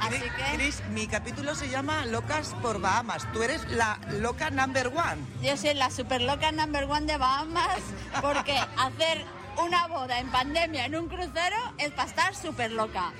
Así 0.00 0.20
que 0.20 0.56
Cris, 0.56 0.82
mi 0.90 1.06
capítulo 1.06 1.54
se 1.54 1.68
llama 1.68 2.06
Locas 2.06 2.54
por 2.62 2.80
Bahamas. 2.80 3.30
Tú 3.32 3.42
eres 3.42 3.68
la 3.70 3.98
loca 4.20 4.50
number 4.50 4.88
one. 4.88 5.24
yo 5.42 5.56
soy 5.56 5.74
la 5.74 5.90
super 5.90 6.20
loca 6.20 6.52
number 6.52 6.84
one 6.84 7.06
de 7.06 7.18
Bahamas 7.18 7.80
porque 8.20 8.56
hacer 8.76 9.24
una 9.62 9.86
boda 9.88 10.18
en 10.20 10.30
pandemia 10.30 10.86
en 10.86 10.96
un 10.96 11.08
crucero 11.08 11.56
es 11.78 11.90
para 11.90 12.08
estar 12.08 12.34
súper 12.34 12.72
loca. 12.72 13.12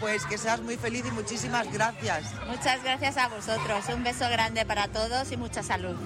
Pues 0.00 0.26
que 0.26 0.36
seas 0.36 0.60
muy 0.60 0.76
feliz 0.76 1.04
y 1.06 1.12
muchísimas 1.12 1.72
gracias. 1.72 2.24
Muchas 2.48 2.82
gracias 2.82 3.16
a 3.16 3.28
vosotros. 3.28 3.84
Un 3.94 4.02
beso 4.02 4.28
grande 4.28 4.66
para 4.66 4.88
todos 4.88 5.30
y 5.30 5.36
mucha 5.36 5.62
salud. 5.62 5.96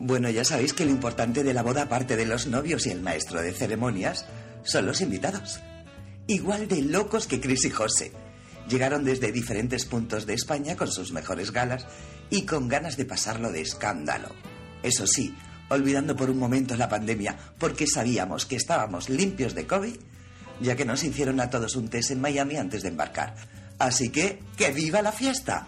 Bueno, 0.00 0.30
ya 0.30 0.44
sabéis 0.44 0.74
que 0.74 0.84
lo 0.84 0.92
importante 0.92 1.42
de 1.42 1.52
la 1.52 1.64
boda, 1.64 1.82
aparte 1.82 2.16
de 2.16 2.24
los 2.24 2.46
novios 2.46 2.86
y 2.86 2.90
el 2.90 3.02
maestro 3.02 3.42
de 3.42 3.52
ceremonias, 3.52 4.26
son 4.62 4.86
los 4.86 5.00
invitados. 5.00 5.58
Igual 6.28 6.68
de 6.68 6.82
locos 6.82 7.26
que 7.26 7.40
Chris 7.40 7.64
y 7.64 7.70
José. 7.70 8.12
Llegaron 8.68 9.02
desde 9.02 9.32
diferentes 9.32 9.86
puntos 9.86 10.24
de 10.24 10.34
España 10.34 10.76
con 10.76 10.92
sus 10.92 11.10
mejores 11.10 11.50
galas 11.50 11.86
y 12.30 12.42
con 12.42 12.68
ganas 12.68 12.96
de 12.96 13.06
pasarlo 13.06 13.50
de 13.50 13.62
escándalo. 13.62 14.28
Eso 14.84 15.06
sí, 15.06 15.34
olvidando 15.68 16.14
por 16.14 16.30
un 16.30 16.38
momento 16.38 16.76
la 16.76 16.88
pandemia, 16.88 17.36
porque 17.58 17.88
sabíamos 17.88 18.46
que 18.46 18.56
estábamos 18.56 19.08
limpios 19.08 19.54
de 19.54 19.66
COVID, 19.66 19.96
ya 20.60 20.76
que 20.76 20.84
nos 20.84 21.02
hicieron 21.02 21.40
a 21.40 21.50
todos 21.50 21.74
un 21.74 21.88
test 21.88 22.12
en 22.12 22.20
Miami 22.20 22.56
antes 22.56 22.82
de 22.82 22.90
embarcar. 22.90 23.34
Así 23.80 24.10
que, 24.10 24.40
¡que 24.56 24.70
viva 24.70 25.02
la 25.02 25.10
fiesta! 25.10 25.66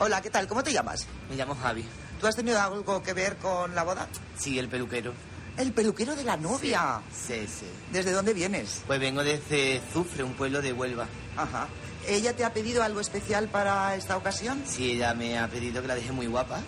Hola, 0.00 0.20
¿qué 0.20 0.28
tal? 0.28 0.46
¿Cómo 0.46 0.62
te 0.62 0.72
llamas? 0.72 1.06
Me 1.30 1.36
llamo 1.36 1.54
Javi. 1.54 1.84
¿Tú 2.20 2.26
has 2.26 2.36
tenido 2.36 2.60
algo 2.60 3.02
que 3.02 3.14
ver 3.14 3.36
con 3.36 3.74
la 3.74 3.82
boda? 3.82 4.06
Sí, 4.38 4.58
el 4.58 4.68
peluquero. 4.68 5.14
El 5.56 5.72
peluquero 5.72 6.14
de 6.14 6.22
la 6.24 6.36
novia. 6.36 7.00
Sí, 7.12 7.46
sí. 7.46 7.66
¿Desde 7.92 8.12
dónde 8.12 8.34
vienes? 8.34 8.82
Pues 8.86 9.00
vengo 9.00 9.24
desde 9.24 9.80
Zufre, 9.92 10.22
un 10.22 10.34
pueblo 10.34 10.60
de 10.60 10.72
Huelva. 10.72 11.06
Ajá. 11.36 11.66
¿Ella 12.06 12.34
te 12.34 12.44
ha 12.44 12.52
pedido 12.52 12.82
algo 12.82 13.00
especial 13.00 13.48
para 13.48 13.94
esta 13.94 14.16
ocasión? 14.16 14.62
Sí, 14.66 14.92
ella 14.92 15.14
me 15.14 15.38
ha 15.38 15.48
pedido 15.48 15.80
que 15.82 15.88
la 15.88 15.94
deje 15.94 16.12
muy 16.12 16.26
guapa 16.26 16.60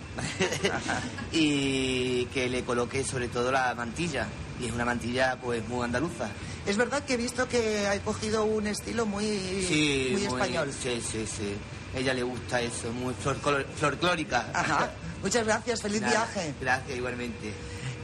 y 1.33 2.27
que 2.27 2.49
le 2.49 2.65
coloque 2.65 3.05
sobre 3.05 3.29
todo 3.29 3.53
la 3.53 3.75
mantilla. 3.75 4.27
Y 4.61 4.67
es 4.67 4.73
una 4.73 4.85
mantilla 4.85 5.39
pues 5.41 5.67
muy 5.69 5.85
andaluza. 5.85 6.29
Es 6.67 6.77
verdad 6.77 7.05
que 7.05 7.15
he 7.15 7.17
visto 7.17 7.49
que 7.49 7.87
ha 7.89 7.99
cogido 8.01 8.45
un 8.45 8.67
estilo 8.67 9.05
muy, 9.05 9.27
Sí, 9.67 10.11
muy 10.13 10.25
español. 10.25 10.71
Sí, 10.73 11.01
sí, 11.01 11.27
sí. 11.27 11.57
Ella 11.95 12.15
le 12.15 12.23
gusta 12.23 12.61
eso, 12.61 12.91
muy 12.93 13.15
folclórica. 13.15 14.47
Ajá. 14.55 14.91
Muchas 15.23 15.45
gracias, 15.45 15.83
feliz 15.83 16.01
Nada, 16.01 16.13
viaje. 16.13 16.55
Gracias, 16.61 16.97
igualmente. 16.97 17.53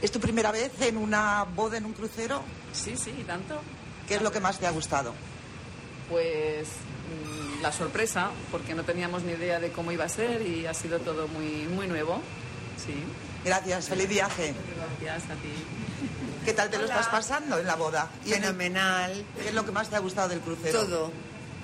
¿Es 0.01 0.11
tu 0.11 0.19
primera 0.19 0.51
vez 0.51 0.71
en 0.81 0.95
una 0.97 1.43
boda 1.43 1.77
en 1.77 1.85
un 1.85 1.93
crucero? 1.93 2.43
Sí, 2.71 2.95
sí, 2.95 3.11
tanto. 3.27 3.59
¿Qué 4.07 4.15
es 4.15 4.21
lo 4.21 4.31
que 4.31 4.39
más 4.39 4.57
te 4.59 4.67
ha 4.67 4.71
gustado? 4.71 5.13
Pues 6.09 6.67
mm, 6.67 7.61
la 7.61 7.71
sorpresa, 7.71 8.29
porque 8.51 8.73
no 8.73 8.83
teníamos 8.83 9.23
ni 9.23 9.33
idea 9.33 9.59
de 9.59 9.71
cómo 9.71 9.91
iba 9.91 10.05
a 10.05 10.09
ser 10.09 10.41
y 10.41 10.65
ha 10.65 10.73
sido 10.73 10.99
todo 10.99 11.27
muy, 11.27 11.67
muy 11.67 11.87
nuevo. 11.87 12.21
Sí. 12.83 12.93
Gracias, 13.43 13.89
feliz 13.89 14.07
viaje. 14.07 14.53
Gracias 15.01 15.31
a 15.31 15.33
ti. 15.41 15.53
¿Qué 16.45 16.53
tal 16.53 16.69
te 16.69 16.77
lo 16.77 16.85
estás 16.85 17.07
pasando 17.07 17.57
en 17.59 17.67
la 17.67 17.75
boda? 17.75 18.09
¿Y 18.25 18.29
en 18.29 18.35
el- 18.37 18.41
Fenomenal. 18.45 19.25
¿Qué 19.41 19.49
es 19.49 19.53
lo 19.53 19.65
que 19.65 19.71
más 19.71 19.89
te 19.89 19.95
ha 19.97 19.99
gustado 19.99 20.29
del 20.29 20.39
crucero? 20.39 20.81
Todo. 20.85 21.11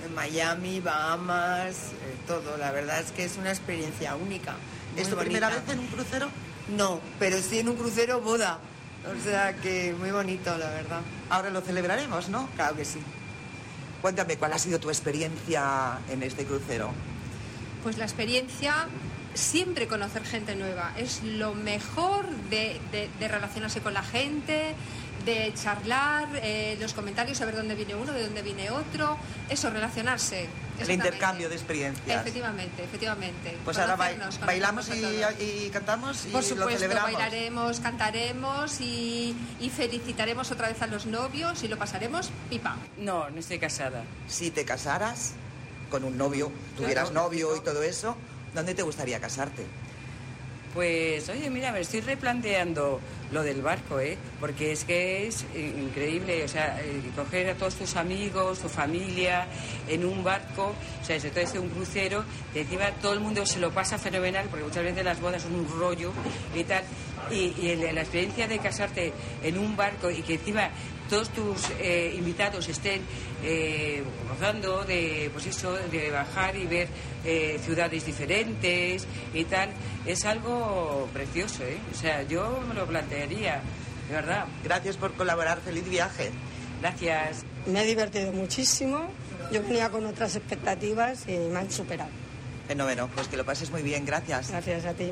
En 0.06 0.14
Miami, 0.14 0.80
Bahamas, 0.82 1.76
eh, 1.76 2.16
todo. 2.28 2.58
La 2.58 2.72
verdad 2.72 3.00
es 3.00 3.12
que 3.12 3.24
es 3.26 3.38
una 3.38 3.50
experiencia 3.50 4.16
única. 4.16 4.56
¿Es 4.96 5.10
tu 5.10 5.16
primera 5.18 5.50
vez 5.50 5.62
en 5.70 5.80
un 5.80 5.88
crucero? 5.88 6.30
No, 6.78 7.00
pero 7.20 7.42
sí 7.42 7.60
en 7.60 7.70
un 7.70 7.76
crucero 7.76 8.22
boda. 8.22 8.60
O 9.06 9.24
sea 9.24 9.56
que 9.56 9.94
muy 10.00 10.12
bonito, 10.12 10.58
la 10.58 10.70
verdad. 10.70 11.02
Ahora 11.30 11.50
lo 11.50 11.62
celebraremos, 11.62 12.30
¿no? 12.30 12.48
Claro 12.56 12.76
que 12.76 12.86
sí. 12.86 13.00
Cuéntame, 14.02 14.38
¿cuál 14.38 14.54
ha 14.54 14.60
sido 14.60 14.80
tu 14.80 14.90
experiencia 14.90 16.00
en 16.10 16.24
este 16.24 16.46
crucero? 16.46 16.92
Pues 17.84 17.98
la 17.98 18.06
experiencia, 18.06 18.88
siempre 19.34 19.88
conocer 19.88 20.24
gente 20.26 20.56
nueva. 20.56 20.92
Es 20.98 21.22
lo 21.24 21.54
mejor 21.56 22.26
de, 22.50 22.80
de- 22.92 23.10
de 23.20 23.28
relacionarse 23.28 23.82
con 23.82 23.94
la 23.94 24.04
gente, 24.04 24.74
de 25.26 25.54
charlar, 25.56 26.28
eh, 26.36 26.78
los 26.80 26.94
comentarios, 26.94 27.38
saber 27.38 27.56
dónde 27.56 27.76
viene 27.76 27.96
uno, 27.96 28.14
de 28.14 28.24
dónde 28.24 28.42
viene 28.42 28.70
otro. 28.70 29.18
Eso, 29.50 29.70
relacionarse. 29.70 30.48
El 30.80 30.92
intercambio 30.92 31.48
de 31.50 31.56
experiencias. 31.56 32.22
Efectivamente, 32.22 32.84
efectivamente. 32.84 33.58
Pues 33.64 33.78
ahora 33.78 33.96
bailamos 34.46 34.90
y, 34.90 35.24
y 35.42 35.70
cantamos 35.72 36.26
y 36.26 36.30
Por 36.30 36.42
lo 36.44 36.48
supuesto, 36.50 36.74
celebramos. 36.80 37.14
bailaremos, 37.14 37.80
cantaremos 37.80 38.82
y, 38.82 39.36
y 39.62 39.70
felicitaremos 39.70 40.52
otra 40.52 40.68
vez 40.68 40.82
a 40.82 40.88
los 40.88 41.06
novios 41.06 41.64
y 41.64 41.70
lo 41.70 41.78
pasaremos 41.78 42.30
pipa. 42.50 42.76
No, 42.98 43.30
no 43.30 43.40
estoy 43.40 43.58
casada. 43.60 44.04
Si 44.28 44.52
te 44.52 44.66
casaras 44.66 45.34
con 45.90 46.04
un 46.04 46.18
novio, 46.18 46.52
tuvieras 46.76 47.10
Claro, 47.10 47.24
novio 47.28 47.56
y 47.56 47.62
todo 47.62 47.82
eso, 47.82 48.18
¿dónde 48.54 48.76
te 48.76 48.82
gustaría 48.84 49.22
casarte? 49.22 49.66
Pues, 50.74 51.30
oye, 51.30 51.50
mira, 51.50 51.72
me 51.72 51.80
estoy 51.80 52.02
replanteando 52.02 53.00
lo 53.32 53.44
del 53.44 53.62
barco, 53.62 54.00
¿eh? 54.00 54.18
Porque 54.40 54.72
es 54.72 54.84
que 54.84 55.28
es 55.28 55.46
eh, 55.56 55.74
increíble, 55.78 56.44
o 56.44 56.48
sea, 56.48 56.80
eh, 56.82 57.02
coger 57.16 57.50
a 57.50 57.56
todos 57.56 57.76
tus 57.76 57.96
amigos, 57.96 58.60
tu 58.60 58.70
familia, 58.70 59.48
en 59.88 60.06
un 60.06 60.24
barco, 60.24 60.74
o 61.02 61.06
sea, 61.06 61.20
sobre 61.20 61.32
todo 61.32 61.44
este 61.44 61.60
un 61.60 61.70
crucero, 61.70 62.24
que 62.54 62.62
encima 62.62 62.92
todo 63.02 63.14
el 63.14 63.20
mundo 63.20 63.46
se 63.46 63.60
lo 63.60 63.72
pasa 63.72 63.98
fenomenal, 63.98 64.48
porque 64.50 64.66
muchas 64.66 64.84
veces 64.84 65.04
las 65.04 65.20
bodas 65.20 65.42
son 65.42 65.56
un 65.56 65.68
rollo 65.80 66.12
y 66.56 66.64
tal, 66.64 66.84
y, 67.32 67.54
y 67.62 67.70
el- 67.70 67.96
la 67.96 68.02
experiencia 68.02 68.48
de 68.48 68.60
casarte 68.60 69.14
en 69.44 69.58
un 69.58 69.76
barco 69.76 70.10
y 70.12 70.22
que 70.22 70.36
encima 70.36 70.70
todos 71.10 71.30
tus 71.30 71.70
eh, 71.80 72.16
invitados 72.18 72.68
estén 72.68 73.02
eh, 73.44 74.04
gozando 74.28 74.84
de, 74.86 75.30
pues 75.34 75.46
eso, 75.46 75.74
de 75.74 76.10
bajar 76.10 76.56
y 76.56 76.66
ver 76.66 76.88
eh, 77.24 77.60
ciudades 77.64 78.06
diferentes 78.06 79.06
y 79.34 79.44
tal, 79.46 79.70
es 80.06 80.26
algo 80.26 81.08
precioso, 81.14 81.64
¿eh? 81.64 81.78
O 81.94 81.96
sea, 81.96 82.24
yo 82.24 82.60
me 82.68 82.74
lo 82.74 82.88
plantearía, 82.88 83.62
de 84.10 84.16
verdad. 84.16 84.46
Gracias 84.64 84.98
por 84.98 85.14
colaborar, 85.14 85.60
feliz 85.64 85.88
viaje. 85.88 86.32
Gracias. 86.82 87.44
Me 87.68 87.82
he 87.84 87.86
divertido 87.86 88.32
muchísimo. 88.32 89.08
Yo 89.52 89.62
venía 89.62 89.90
con 89.90 90.06
otras 90.08 90.36
expectativas 90.36 91.26
y 91.28 91.34
me 91.38 91.60
han 91.60 91.72
superado. 91.72 92.10
Fenómeno, 92.68 93.10
pues 93.14 93.28
que 93.28 93.38
lo 93.38 93.46
pases 93.46 93.70
muy 93.70 93.84
bien, 93.84 94.06
gracias. 94.06 94.50
Gracias 94.50 94.86
a 94.86 94.94
ti. 94.94 95.12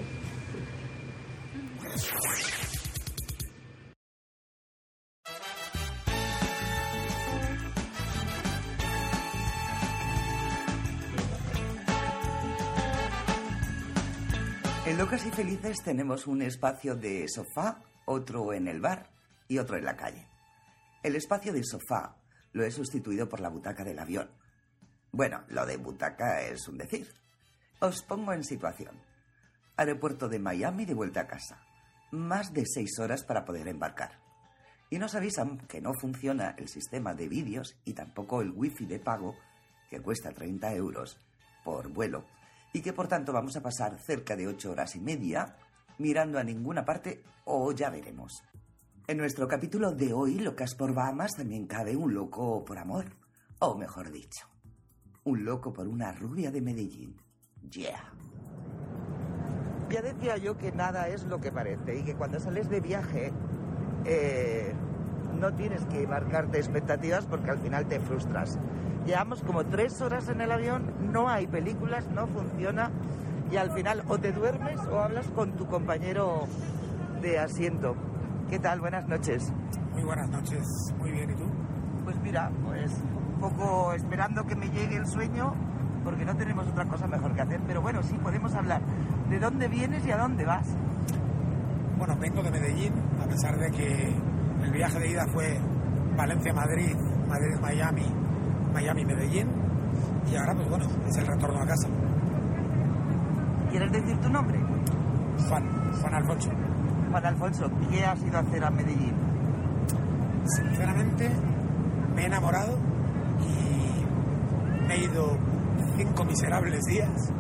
En 14.85 14.97
Locas 14.97 15.25
y 15.25 15.31
Felices 15.31 15.77
tenemos 15.83 16.25
un 16.25 16.41
espacio 16.41 16.95
de 16.95 17.27
sofá, 17.27 17.83
otro 18.05 18.53
en 18.53 18.67
el 18.67 18.81
bar 18.81 19.11
y 19.47 19.59
otro 19.59 19.77
en 19.77 19.85
la 19.85 19.95
calle. 19.95 20.27
El 21.03 21.15
espacio 21.15 21.53
de 21.53 21.63
sofá 21.63 22.15
lo 22.53 22.63
he 22.63 22.71
sustituido 22.71 23.29
por 23.29 23.39
la 23.39 23.49
butaca 23.49 23.83
del 23.83 23.99
avión. 23.99 24.31
Bueno, 25.11 25.43
lo 25.49 25.65
de 25.65 25.77
butaca 25.77 26.41
es 26.41 26.67
un 26.67 26.77
decir. 26.77 27.07
Os 27.79 28.01
pongo 28.01 28.33
en 28.33 28.43
situación. 28.43 28.99
Aeropuerto 29.77 30.27
de 30.27 30.39
Miami 30.39 30.85
de 30.85 30.95
vuelta 30.95 31.21
a 31.21 31.27
casa. 31.27 31.59
Más 32.13 32.53
de 32.53 32.63
seis 32.67 32.99
horas 32.99 33.23
para 33.23 33.43
poder 33.43 33.67
embarcar. 33.67 34.19
Y 34.91 34.99
nos 34.99 35.15
avisan 35.15 35.57
que 35.67 35.81
no 35.81 35.95
funciona 35.99 36.53
el 36.59 36.67
sistema 36.67 37.15
de 37.15 37.27
vídeos 37.27 37.75
y 37.85 37.93
tampoco 37.93 38.43
el 38.43 38.51
wifi 38.51 38.85
de 38.85 38.99
pago, 38.99 39.35
que 39.89 39.99
cuesta 39.99 40.31
30 40.31 40.75
euros 40.75 41.17
por 41.63 41.89
vuelo, 41.89 42.25
y 42.71 42.81
que 42.81 42.93
por 42.93 43.07
tanto 43.07 43.33
vamos 43.33 43.55
a 43.55 43.63
pasar 43.63 43.97
cerca 43.99 44.35
de 44.35 44.47
ocho 44.47 44.69
horas 44.69 44.95
y 44.95 44.99
media 44.99 45.55
mirando 45.97 46.37
a 46.37 46.43
ninguna 46.43 46.85
parte 46.85 47.23
o 47.45 47.71
ya 47.71 47.89
veremos. 47.89 48.43
En 49.07 49.17
nuestro 49.17 49.47
capítulo 49.47 49.91
de 49.91 50.13
hoy, 50.13 50.37
Locas 50.37 50.75
por 50.75 50.93
Bahamas, 50.93 51.31
también 51.35 51.65
cabe 51.65 51.95
un 51.95 52.13
loco 52.13 52.63
por 52.63 52.77
amor, 52.77 53.05
o 53.57 53.75
mejor 53.75 54.11
dicho, 54.11 54.47
un 55.23 55.43
loco 55.43 55.73
por 55.73 55.87
una 55.87 56.11
rubia 56.11 56.51
de 56.51 56.61
Medellín. 56.61 57.15
Yeah. 57.71 58.13
Ya 59.93 60.01
decía 60.01 60.37
yo 60.37 60.57
que 60.57 60.71
nada 60.71 61.07
es 61.07 61.23
lo 61.25 61.39
que 61.39 61.51
parece 61.51 61.99
y 61.99 62.03
que 62.03 62.15
cuando 62.15 62.39
sales 62.39 62.67
de 62.67 62.79
viaje 62.79 63.31
eh, 64.05 64.73
no 65.39 65.53
tienes 65.53 65.85
que 65.85 66.07
marcarte 66.07 66.57
expectativas 66.57 67.27
porque 67.27 67.51
al 67.51 67.59
final 67.59 67.85
te 67.85 67.99
frustras. 67.99 68.57
Llevamos 69.05 69.43
como 69.43 69.63
tres 69.65 70.01
horas 70.01 70.29
en 70.29 70.41
el 70.41 70.51
avión, 70.51 71.11
no 71.11 71.29
hay 71.29 71.45
películas, 71.45 72.07
no 72.07 72.25
funciona 72.25 72.89
y 73.51 73.57
al 73.57 73.69
final 73.69 74.03
o 74.07 74.17
te 74.17 74.31
duermes 74.31 74.79
o 74.87 74.97
hablas 74.97 75.27
con 75.27 75.51
tu 75.51 75.67
compañero 75.67 76.47
de 77.21 77.37
asiento. 77.37 77.95
¿Qué 78.49 78.57
tal? 78.57 78.79
Buenas 78.79 79.07
noches. 79.07 79.53
Muy 79.91 80.01
buenas 80.01 80.27
noches, 80.27 80.65
muy 80.97 81.11
bien, 81.11 81.29
¿y 81.29 81.35
tú? 81.35 81.45
Pues 82.03 82.19
mira, 82.23 82.51
pues 82.65 82.91
un 83.31 83.39
poco 83.39 83.93
esperando 83.93 84.43
que 84.47 84.55
me 84.55 84.71
llegue 84.71 84.95
el 84.95 85.05
sueño 85.05 85.53
porque 86.03 86.25
no 86.25 86.35
tenemos 86.35 86.67
otra 86.67 86.85
cosa 86.85 87.07
mejor 87.07 87.33
que 87.33 87.41
hacer, 87.41 87.61
pero 87.65 87.81
bueno, 87.81 88.01
sí 88.03 88.17
podemos 88.21 88.53
hablar. 88.53 88.81
¿De 89.29 89.39
dónde 89.39 89.67
vienes 89.67 90.05
y 90.05 90.11
a 90.11 90.17
dónde 90.17 90.45
vas? 90.45 90.67
Bueno, 91.97 92.15
vengo 92.19 92.43
de 92.43 92.51
Medellín, 92.51 92.93
a 93.21 93.27
pesar 93.27 93.57
de 93.57 93.71
que 93.71 94.15
el 94.63 94.71
viaje 94.71 94.99
de 94.99 95.11
ida 95.11 95.25
fue 95.31 95.59
Valencia-Madrid, 96.17 96.95
Madrid-Miami, 97.27 98.05
Miami-Medellín, 98.73 99.47
y 100.31 100.35
ahora 100.35 100.53
pues 100.53 100.69
bueno, 100.69 100.85
es 101.07 101.17
el 101.17 101.27
retorno 101.27 101.61
a 101.61 101.65
casa. 101.65 101.87
¿Quieres 103.69 103.91
decir 103.91 104.17
tu 104.19 104.29
nombre? 104.29 104.59
Juan, 105.47 105.63
Juan 106.01 106.13
Alfonso. 106.13 106.49
Juan 107.09 107.25
Alfonso, 107.25 107.71
¿qué 107.89 108.05
has 108.05 108.21
ido 108.21 108.37
a 108.37 108.41
hacer 108.41 108.63
a 108.63 108.69
Medellín? 108.69 109.13
Sinceramente, 110.45 111.29
me 112.15 112.23
he 112.23 112.25
enamorado 112.25 112.77
y 113.39 114.85
me 114.87 114.95
he 114.95 115.03
ido 115.05 115.37
cinco 115.95 116.25
miserables 116.25 116.81
días 116.85 117.31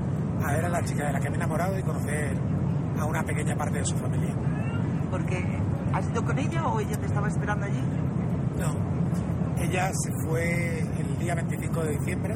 a 0.43 0.53
ver 0.53 0.65
a 0.65 0.69
la 0.69 0.83
chica 0.83 1.07
de 1.07 1.13
la 1.13 1.19
que 1.19 1.29
me 1.29 1.35
he 1.35 1.37
enamorado 1.37 1.77
y 1.77 1.83
conocer 1.83 2.37
a 2.99 3.05
una 3.05 3.23
pequeña 3.23 3.55
parte 3.55 3.79
de 3.79 3.85
su 3.85 3.95
familia. 3.95 4.35
Porque 5.09 5.43
has 5.93 6.09
ido 6.09 6.23
con 6.23 6.37
ella 6.37 6.67
o 6.67 6.79
ella 6.79 6.97
te 6.97 7.05
estaba 7.05 7.27
esperando 7.27 7.65
allí? 7.65 7.81
No, 8.59 8.75
ella 9.61 9.91
se 9.93 10.11
fue 10.25 10.79
el 10.79 11.17
día 11.19 11.35
25 11.35 11.83
de 11.83 11.91
diciembre, 11.97 12.35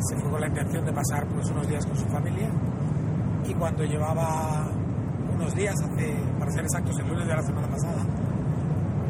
se 0.00 0.16
fue 0.18 0.30
con 0.30 0.40
la 0.40 0.48
intención 0.48 0.84
de 0.84 0.92
pasar 0.92 1.26
pues, 1.26 1.48
unos 1.50 1.68
días 1.68 1.86
con 1.86 1.96
su 1.96 2.06
familia 2.06 2.48
y 3.44 3.54
cuando 3.54 3.84
llevaba 3.84 4.70
unos 5.32 5.54
días, 5.54 5.74
hace, 5.74 6.16
para 6.38 6.50
ser 6.50 6.64
exactos, 6.64 6.98
el 6.98 7.08
lunes 7.08 7.26
de 7.26 7.34
la 7.34 7.42
semana 7.42 7.68
pasada, 7.68 8.04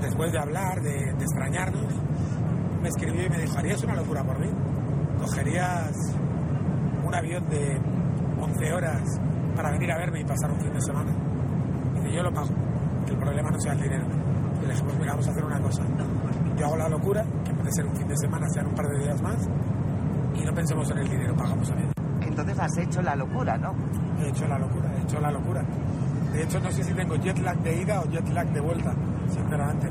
después 0.01 0.33
de 0.33 0.39
hablar, 0.39 0.81
de, 0.83 1.15
de 1.15 1.25
extrañarnos, 1.25 1.95
me 2.83 2.89
escribió 2.89 3.27
y 3.27 3.31
me 3.31 3.39
dijo, 3.39 3.57
harías 3.59 3.83
una 3.85 3.95
locura 3.95 4.25
por 4.25 4.39
mí, 4.39 4.49
cogerías 5.19 5.93
un 7.05 7.15
avión 7.15 7.49
de 7.49 7.81
11 8.41 8.73
horas 8.73 9.03
para 9.55 9.71
venir 9.71 9.91
a 9.93 9.99
verme 9.99 10.21
y 10.21 10.25
pasar 10.25 10.51
un 10.51 10.61
fin 10.61 10.73
de 10.73 10.81
semana. 10.81 11.13
Dice, 11.95 12.13
yo 12.13 12.23
lo 12.23 12.33
pago, 12.33 12.49
que 13.07 13.13
el 13.13 13.19
problema 13.19 13.51
no 13.51 13.61
sea 13.61 13.73
el 13.73 13.81
dinero. 13.81 14.05
Y 14.63 14.67
le 14.67 14.73
dijimos, 14.73 14.95
mira, 14.99 15.13
vamos 15.13 15.29
a 15.29 15.31
hacer 15.31 15.45
una 15.45 15.61
cosa. 15.61 15.83
Yo 16.57 16.67
hago 16.67 16.77
la 16.77 16.89
locura, 16.89 17.25
que 17.45 17.53
puede 17.53 17.73
ser 17.73 17.87
un 17.87 17.97
fin 17.97 18.09
de 18.09 18.17
semana, 18.17 18.47
sean 18.49 18.67
un 18.67 18.75
par 18.75 18.87
de 18.87 18.99
días 18.99 19.21
más, 19.23 19.49
y 20.35 20.45
no 20.45 20.53
pensemos 20.55 20.91
en 20.91 20.99
el 20.99 21.09
dinero, 21.09 21.35
pagamos 21.37 21.71
a 21.71 21.75
bien. 21.75 21.93
Entonces 22.23 22.59
has 22.59 22.77
hecho 22.79 23.03
la 23.03 23.17
locura, 23.17 23.57
¿no? 23.57 23.75
He 24.21 24.29
hecho 24.29 24.47
la 24.47 24.59
locura, 24.59 24.91
he 24.97 25.03
hecho 25.03 25.21
la 25.21 25.31
locura. 25.31 25.63
De 26.33 26.43
hecho, 26.43 26.61
no 26.61 26.71
sé 26.71 26.85
si 26.85 26.93
tengo 26.93 27.17
jet 27.17 27.39
lag 27.39 27.57
de 27.59 27.83
ida 27.83 28.01
o 28.01 28.05
jet 28.11 28.29
lag 28.29 28.47
de 28.53 28.61
vuelta, 28.61 28.95
sinceramente. 29.29 29.89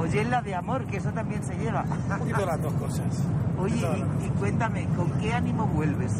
Oye, 0.00 0.24
la 0.24 0.40
de 0.40 0.54
amor, 0.54 0.86
que 0.86 0.96
eso 0.96 1.10
también 1.10 1.42
se 1.42 1.54
lleva. 1.56 1.82
Un 1.82 2.18
poquito 2.18 2.46
las 2.46 2.62
dos 2.62 2.72
cosas. 2.74 3.22
Oye, 3.58 3.86
y 4.24 4.28
cuéntame, 4.38 4.86
¿con 4.96 5.10
qué 5.18 5.34
ánimo 5.34 5.66
vuelves 5.66 6.12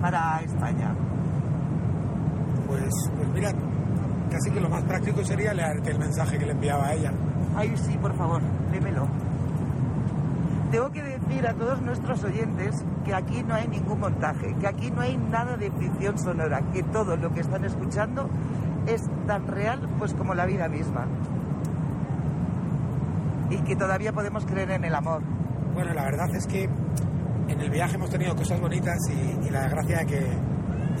para 0.00 0.40
España? 0.40 0.92
Pues, 2.66 2.92
pues 3.16 3.28
mira, 3.32 3.52
casi 4.30 4.50
que 4.50 4.60
lo 4.60 4.68
más 4.68 4.82
práctico 4.82 5.24
sería 5.24 5.54
leerte 5.54 5.92
el 5.92 5.98
mensaje 6.00 6.38
que 6.38 6.46
le 6.46 6.52
enviaba 6.52 6.86
a 6.86 6.94
ella. 6.94 7.12
Ay, 7.56 7.72
sí, 7.76 7.96
por 7.98 8.16
favor, 8.16 8.42
lémelo. 8.72 9.06
Tengo 10.72 10.90
que 10.90 11.02
decir 11.02 11.46
a 11.46 11.54
todos 11.54 11.80
nuestros 11.82 12.24
oyentes 12.24 12.84
que 13.04 13.14
aquí 13.14 13.44
no 13.44 13.54
hay 13.54 13.68
ningún 13.68 14.00
montaje, 14.00 14.54
que 14.60 14.66
aquí 14.66 14.90
no 14.90 15.02
hay 15.02 15.16
nada 15.16 15.56
de 15.56 15.70
ficción 15.70 16.18
sonora, 16.18 16.62
que 16.72 16.82
todo 16.82 17.16
lo 17.16 17.32
que 17.32 17.40
están 17.40 17.64
escuchando 17.64 18.28
es 18.86 19.02
tan 19.26 19.46
real 19.46 19.88
pues 19.98 20.14
como 20.14 20.34
la 20.34 20.46
vida 20.46 20.68
misma. 20.68 21.06
Y 23.50 23.58
que 23.62 23.76
todavía 23.76 24.12
podemos 24.12 24.46
creer 24.46 24.70
en 24.70 24.84
el 24.84 24.94
amor. 24.94 25.22
Bueno, 25.74 25.92
la 25.92 26.04
verdad 26.04 26.34
es 26.34 26.46
que 26.46 26.64
en 27.48 27.60
el 27.60 27.70
viaje 27.70 27.96
hemos 27.96 28.10
tenido 28.10 28.34
cosas 28.36 28.60
bonitas 28.60 28.98
y, 29.10 29.46
y 29.46 29.50
la 29.50 29.62
desgracia 29.62 30.04
que 30.04 30.26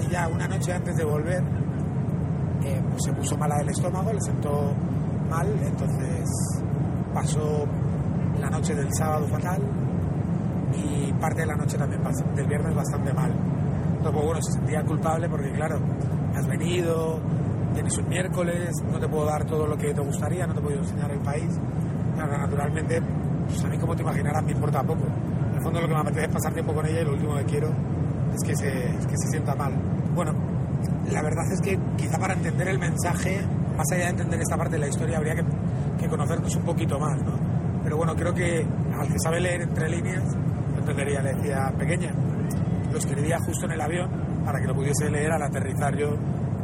ella 0.06 0.28
una 0.28 0.48
noche 0.48 0.72
antes 0.72 0.96
de 0.96 1.04
volver 1.04 1.42
eh, 2.64 2.82
pues 2.90 3.02
se 3.04 3.12
puso 3.12 3.36
mala 3.38 3.56
del 3.58 3.70
estómago, 3.70 4.12
le 4.12 4.20
sentó 4.20 4.74
mal, 5.30 5.46
entonces 5.64 6.28
pasó 7.14 7.66
la 8.38 8.50
noche 8.50 8.74
del 8.74 8.92
sábado 8.92 9.26
fatal 9.28 9.62
y 10.74 11.12
parte 11.14 11.40
de 11.40 11.46
la 11.46 11.56
noche 11.56 11.78
también 11.78 12.02
del 12.34 12.46
viernes 12.46 12.74
bastante 12.74 13.12
mal. 13.14 13.30
Entonces, 13.30 14.12
pues, 14.12 14.24
bueno, 14.24 14.42
se 14.42 14.52
sentía 14.52 14.82
culpable 14.82 15.28
porque, 15.28 15.52
claro, 15.52 15.78
has 16.34 16.46
venido, 16.46 17.18
tienes 17.72 17.96
un 17.96 18.08
miércoles, 18.08 18.74
no 18.90 18.98
te 18.98 19.08
puedo 19.08 19.24
dar 19.24 19.44
todo 19.44 19.66
lo 19.66 19.76
que 19.76 19.94
te 19.94 20.00
gustaría, 20.00 20.46
no 20.46 20.54
te 20.54 20.60
puedo 20.60 20.78
enseñar 20.78 21.10
el 21.10 21.20
país. 21.20 21.58
Naturalmente, 22.26 23.02
pues 23.46 23.64
a 23.64 23.68
mí, 23.68 23.78
como 23.78 23.94
te 23.96 24.02
imaginarás, 24.02 24.44
me 24.44 24.52
importa 24.52 24.82
poco. 24.82 25.04
En 25.50 25.56
el 25.56 25.62
fondo, 25.62 25.80
lo 25.80 25.88
que 25.88 25.94
me 25.94 26.00
apetece 26.00 26.26
es 26.26 26.32
pasar 26.32 26.52
tiempo 26.52 26.72
con 26.72 26.86
ella 26.86 27.00
y 27.00 27.04
lo 27.04 27.12
último 27.12 27.36
que 27.36 27.44
quiero 27.44 27.68
es 28.34 28.46
que 28.46 28.56
se, 28.56 28.70
que 28.70 29.16
se 29.16 29.28
sienta 29.30 29.54
mal. 29.54 29.72
Bueno, 30.14 30.32
la 31.10 31.22
verdad 31.22 31.44
es 31.52 31.60
que 31.60 31.78
quizá 31.96 32.18
para 32.18 32.34
entender 32.34 32.68
el 32.68 32.78
mensaje, 32.78 33.40
más 33.76 33.86
allá 33.92 34.04
de 34.04 34.10
entender 34.10 34.40
esta 34.40 34.56
parte 34.56 34.74
de 34.74 34.80
la 34.80 34.88
historia, 34.88 35.18
habría 35.18 35.34
que, 35.34 35.44
que 35.98 36.08
conocernos 36.08 36.54
un 36.56 36.62
poquito 36.62 36.98
más, 36.98 37.20
¿no? 37.22 37.32
Pero 37.82 37.96
bueno, 37.96 38.14
creo 38.14 38.34
que 38.34 38.66
al 38.98 39.08
que 39.08 39.18
sabe 39.18 39.40
leer 39.40 39.62
entre 39.62 39.88
líneas, 39.88 40.24
entendería, 40.76 41.22
le 41.22 41.34
decía 41.34 41.72
pequeña. 41.78 42.12
Lo 42.92 42.98
escribía 42.98 43.38
justo 43.40 43.66
en 43.66 43.72
el 43.72 43.80
avión 43.80 44.10
para 44.44 44.60
que 44.60 44.66
lo 44.66 44.74
pudiese 44.74 45.10
leer 45.10 45.32
al 45.32 45.42
aterrizar 45.42 45.96
yo 45.96 46.10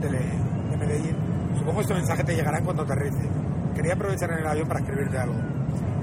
de, 0.01 0.09
de 0.09 0.77
Medellín. 0.77 1.17
Supongo 1.57 1.77
que 1.77 1.83
este 1.83 1.95
mensaje 1.95 2.25
te 2.25 2.35
llegará 2.35 2.59
en 2.59 2.65
cuanto 2.65 2.83
aterrice. 2.83 3.29
Quería 3.77 3.93
aprovechar 3.93 4.31
en 4.33 4.39
el 4.39 4.47
avión 4.47 4.67
para 4.67 4.81
escribirte 4.81 5.19
algo. 5.19 5.37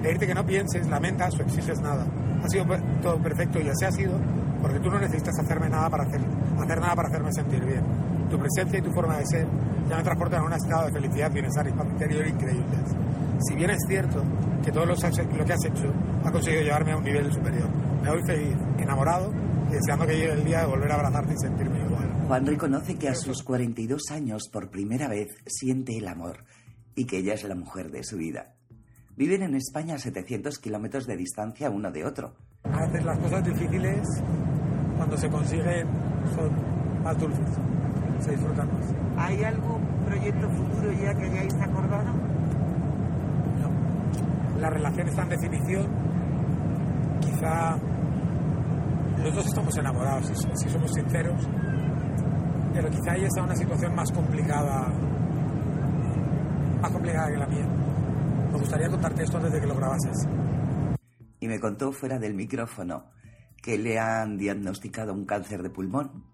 Pedirte 0.03 0.27
que 0.27 0.35
no 0.35 0.45
pienses, 0.45 0.87
lamentas 0.87 1.33
o 1.39 1.41
exiges 1.41 1.81
nada. 1.81 2.05
Ha 2.43 2.47
sido 2.47 2.65
todo 3.01 3.17
perfecto 3.17 3.59
y 3.59 3.67
así 3.67 3.85
ha 3.85 3.91
sido 3.91 4.13
porque 4.61 4.79
tú 4.79 4.91
no 4.91 4.99
necesitas 4.99 5.37
hacerme 5.39 5.69
nada 5.69 5.89
para 5.89 6.03
hacer, 6.03 6.21
hacer 6.57 6.79
nada 6.79 6.95
para 6.95 7.09
hacerme 7.09 7.33
sentir 7.33 7.65
bien. 7.65 7.83
Tu 8.29 8.37
presencia 8.37 8.77
y 8.77 8.81
tu 8.83 8.91
forma 8.91 9.17
de 9.17 9.25
ser 9.25 9.47
ya 9.89 9.97
me 9.97 10.03
transportan 10.03 10.41
a 10.41 10.45
un 10.45 10.53
estado 10.53 10.85
de 10.85 10.93
felicidad, 10.93 11.31
bienestar 11.31 11.67
y 11.67 11.71
paz 11.71 11.87
interior 11.89 12.27
increíbles. 12.27 12.95
Si 13.39 13.55
bien 13.55 13.71
es 13.71 13.79
cierto 13.87 14.23
que 14.63 14.71
todo 14.71 14.85
lo 14.85 14.95
que 14.95 15.53
has 15.53 15.65
hecho 15.65 15.91
ha 16.23 16.31
conseguido 16.31 16.63
llevarme 16.63 16.91
a 16.91 16.97
un 16.97 17.03
nivel 17.03 17.33
superior, 17.33 17.67
me 18.03 18.09
voy 18.09 18.21
feliz, 18.25 18.55
enamorado 18.77 19.33
y 19.69 19.73
deseando 19.73 20.05
que 20.05 20.15
llegue 20.15 20.33
el 20.33 20.45
día 20.45 20.59
de 20.59 20.67
volver 20.67 20.91
a 20.91 20.95
abrazarte 20.95 21.33
y 21.33 21.37
sentirme 21.37 21.79
igual. 21.79 22.09
Juan 22.27 22.45
reconoce 22.45 22.95
que 22.95 23.09
a 23.09 23.15
sus 23.15 23.41
42 23.43 24.11
años 24.11 24.43
por 24.51 24.69
primera 24.69 25.07
vez 25.07 25.35
siente 25.47 25.97
el 25.97 26.07
amor 26.07 26.37
y 26.95 27.05
que 27.05 27.17
ella 27.17 27.33
es 27.33 27.43
la 27.43 27.55
mujer 27.55 27.91
de 27.91 28.03
su 28.03 28.17
vida. 28.17 28.53
Viven 29.15 29.43
en 29.43 29.55
España 29.55 29.95
a 29.95 29.99
700 29.99 30.57
kilómetros 30.59 31.05
de 31.05 31.15
distancia 31.15 31.69
uno 31.69 31.91
de 31.91 32.05
otro. 32.05 32.33
A 32.63 32.85
veces 32.87 33.05
las 33.05 33.19
cosas 33.19 33.43
difíciles, 33.45 34.07
cuando 34.97 35.17
se 35.17 35.29
consiguen, 35.29 35.87
son 36.35 37.03
más 37.03 37.17
dulces, 37.19 37.47
se 38.19 38.31
disfrutan 38.31 38.67
más. 38.73 38.85
¿Hay 39.17 39.43
algún 39.43 39.81
proyecto 40.05 40.49
futuro 40.49 40.91
ya 40.93 41.13
que 41.13 41.25
hayáis 41.25 41.53
acordado? 41.55 42.11
La 44.59 44.69
relación 44.69 45.07
está 45.09 45.23
en 45.23 45.29
definición, 45.29 45.87
quizá 47.19 47.77
los 49.21 49.35
dos 49.35 49.45
estamos 49.45 49.77
enamorados, 49.77 50.27
si, 50.27 50.35
si 50.35 50.69
somos 50.69 50.91
sinceros, 50.93 51.47
pero 52.73 52.89
quizá 52.89 53.15
ella 53.15 53.27
está 53.27 53.43
una 53.43 53.55
situación 53.55 53.93
más 53.93 54.09
complicada, 54.11 54.87
más 56.83 56.91
complicada 56.91 57.31
que 57.31 57.37
la 57.37 57.47
mía. 57.47 57.65
Me 58.51 58.59
gustaría 58.59 58.89
contarte 58.89 59.23
esto 59.23 59.37
antes 59.37 59.53
de 59.53 59.61
que 59.61 59.67
lo 59.67 59.75
grabases. 59.75 60.27
Y 61.39 61.47
me 61.47 61.59
contó 61.59 61.93
fuera 61.93 62.19
del 62.19 62.33
micrófono 62.33 63.05
que 63.61 63.77
le 63.77 63.99
han 63.99 64.37
diagnosticado 64.37 65.13
un 65.13 65.25
cáncer 65.25 65.63
de 65.63 65.69
pulmón. 65.69 66.25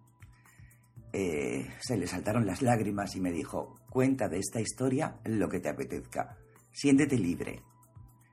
Eh, 1.13 1.67
se 1.79 1.97
le 1.97 2.07
saltaron 2.07 2.47
las 2.47 2.63
lágrimas 2.63 3.15
y 3.15 3.21
me 3.21 3.31
dijo, 3.31 3.75
cuenta 3.91 4.27
de 4.27 4.39
esta 4.39 4.59
historia 4.59 5.17
lo 5.23 5.49
que 5.49 5.59
te 5.59 5.69
apetezca. 5.69 6.37
Siéntete 6.71 7.17
libre. 7.17 7.61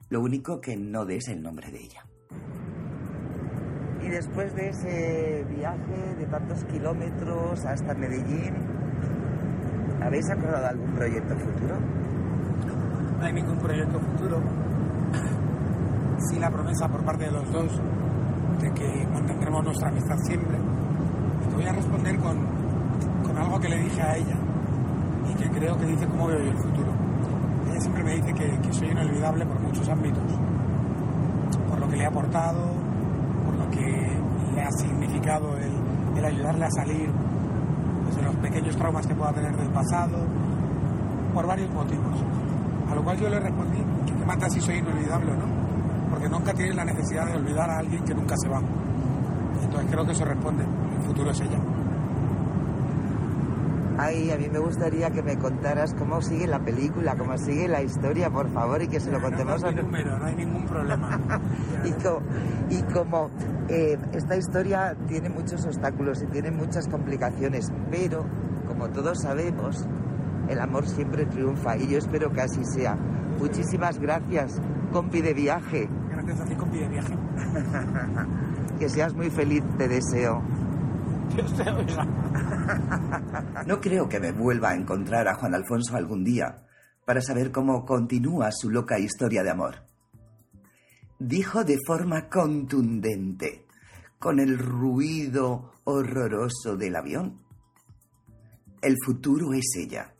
Lo 0.09 0.22
único 0.22 0.59
que 0.59 0.74
no 0.76 1.05
des 1.05 1.29
el 1.29 1.42
nombre 1.42 1.70
de 1.70 1.83
ella. 1.83 2.07
Y 4.02 4.09
después 4.09 4.55
de 4.55 4.68
ese 4.70 5.44
viaje 5.55 6.14
de 6.18 6.26
tantos 6.26 6.64
kilómetros 6.64 7.62
hasta 7.66 7.92
Medellín, 7.92 8.55
¿habéis 10.00 10.31
acordado 10.31 10.68
algún 10.68 10.94
proyecto 10.94 11.37
futuro? 11.37 12.05
No 13.18 13.24
hay 13.24 13.33
ningún 13.33 13.59
proyecto 13.59 13.98
futuro. 13.98 14.40
Sí 16.31 16.38
la 16.38 16.50
promesa 16.50 16.88
por 16.88 17.05
parte 17.05 17.24
de 17.24 17.31
los 17.31 17.52
dos 17.52 17.70
de 18.59 18.72
que 18.72 19.07
mantendremos 19.12 19.64
nuestra 19.64 19.90
amistad 19.90 20.16
siempre. 20.24 20.57
Y 21.44 21.48
te 21.48 21.55
voy 21.55 21.66
a 21.66 21.72
responder 21.72 22.18
con, 22.18 22.38
con 23.22 23.37
algo 23.37 23.61
que 23.61 23.68
le 23.68 23.76
dije 23.83 24.00
a 24.00 24.16
ella 24.16 24.37
y 25.31 25.35
que 25.35 25.50
creo 25.50 25.76
que 25.76 25.85
dice 25.85 26.07
cómo 26.07 26.26
veo 26.26 26.38
yo 26.38 26.50
el 26.50 26.57
futuro. 26.57 26.92
Ella 27.68 27.81
siempre 27.81 28.02
me 28.02 28.14
dice 28.14 28.33
que, 28.33 28.59
que 28.61 28.72
soy 28.72 28.88
inolvidable 28.88 29.44
por 29.44 29.61
muchos 29.61 29.87
ámbitos. 29.88 30.24
Por 31.68 31.81
lo 31.81 31.88
que 31.88 31.96
le 31.96 32.05
he 32.05 32.07
aportado, 32.07 32.64
por 33.44 33.55
lo 33.55 33.70
que 33.70 34.18
le 34.55 34.62
ha 34.62 34.70
significado 34.70 35.57
el, 35.59 35.72
el 36.18 36.24
ayudarle 36.24 36.64
a 36.64 36.70
salir 36.70 37.11
de 38.16 38.22
los 38.22 38.37
pequeños 38.37 38.76
traumas 38.76 39.07
que 39.07 39.14
pueda 39.14 39.33
tener 39.33 39.55
del 39.57 39.68
pasado, 39.68 40.24
por 41.35 41.46
varios 41.46 41.70
motivos. 41.72 42.24
A 42.96 42.98
lo 42.98 43.04
cual 43.04 43.18
yo 43.18 43.28
le 43.28 43.38
respondí 43.38 43.76
que 44.06 44.12
te 44.12 44.24
mata 44.24 44.48
si 44.48 44.59
soy 44.59 44.76
inolvidable 44.76 45.30
o 45.32 45.35
no, 45.35 45.44
porque 46.09 46.30
nunca 46.30 46.54
tienes 46.54 46.74
la 46.76 46.85
necesidad 46.87 47.26
de 47.26 47.37
olvidar 47.37 47.68
a 47.68 47.78
alguien 47.80 48.02
que 48.04 48.14
nunca 48.14 48.35
se 48.38 48.48
va. 48.48 48.59
Entonces 49.62 49.90
creo 49.90 50.06
que 50.06 50.12
eso 50.12 50.24
responde, 50.24 50.64
el 50.64 51.02
futuro 51.02 51.30
es 51.30 51.40
ella. 51.42 51.59
Ay, 53.98 54.30
a 54.30 54.38
mí 54.38 54.48
me 54.50 54.59
gustaría 54.59 55.11
que 55.11 55.22
me 55.22 55.37
contaras 55.37 55.92
cómo 55.94 56.22
sigue 56.22 56.46
la 56.46 56.59
película, 56.59 57.16
cómo 57.16 57.37
sigue 57.37 57.68
la 57.68 57.82
historia, 57.82 58.30
por 58.30 58.48
favor, 58.50 58.80
y 58.82 58.88
que 58.88 58.98
se 58.98 59.11
lo 59.11 59.20
contemos 59.20 59.61
no, 59.62 59.68
a... 59.68 59.72
no, 59.72 59.78
hay 59.78 59.85
número, 59.85 60.18
no 60.18 60.24
hay 60.24 60.35
ningún 60.37 60.64
problema. 60.64 61.20
y, 61.85 61.90
co- 62.02 62.22
y 62.70 62.82
como 62.94 63.28
eh, 63.68 63.98
esta 64.14 64.37
historia 64.37 64.96
tiene 65.06 65.28
muchos 65.28 65.66
obstáculos 65.66 66.22
y 66.22 66.26
tiene 66.26 66.50
muchas 66.50 66.88
complicaciones, 66.88 67.70
pero 67.90 68.24
como 68.66 68.88
todos 68.88 69.20
sabemos, 69.20 69.87
el 70.48 70.61
amor 70.61 70.87
siempre 70.87 71.26
triunfa 71.26 71.76
y 71.76 71.88
yo 71.88 71.98
espero 71.98 72.32
que 72.32 72.40
así 72.40 72.64
sea. 72.64 72.94
Muchísimas 73.38 73.98
gracias, 73.98 74.61
compi 74.92 75.20
de 75.20 75.35
viaje. 75.35 75.88
Gracias 76.11 76.40
a 76.40 76.44
ti, 76.44 76.54
compi 76.54 76.78
de 76.78 76.88
viaje. 76.88 77.14
que 78.78 78.88
seas 78.88 79.14
muy 79.14 79.30
feliz, 79.30 79.62
te 79.76 79.88
deseo. 79.88 80.42
Dios 81.35 81.56
te 81.56 81.70
oiga. 81.70 82.06
No 83.66 83.80
creo 83.80 84.09
que 84.09 84.20
me 84.20 84.32
vuelva 84.32 84.70
a 84.70 84.74
encontrar 84.74 85.28
a 85.28 85.35
Juan 85.35 85.54
Alfonso 85.54 85.96
algún 85.96 86.24
día 86.24 86.66
para 87.04 87.20
saber 87.20 87.52
cómo 87.52 87.85
continúa 87.85 88.50
su 88.52 88.70
loca 88.70 88.98
historia 88.98 89.42
de 89.42 89.50
amor. 89.50 89.85
Dijo 91.18 91.64
de 91.64 91.78
forma 91.87 92.28
contundente, 92.28 93.66
con 94.18 94.40
el 94.40 94.59
ruido 94.59 95.72
horroroso 95.85 96.76
del 96.76 96.96
avión. 96.96 97.40
El 98.82 98.96
futuro 99.04 99.52
es 99.54 99.64
ella. 99.78 100.15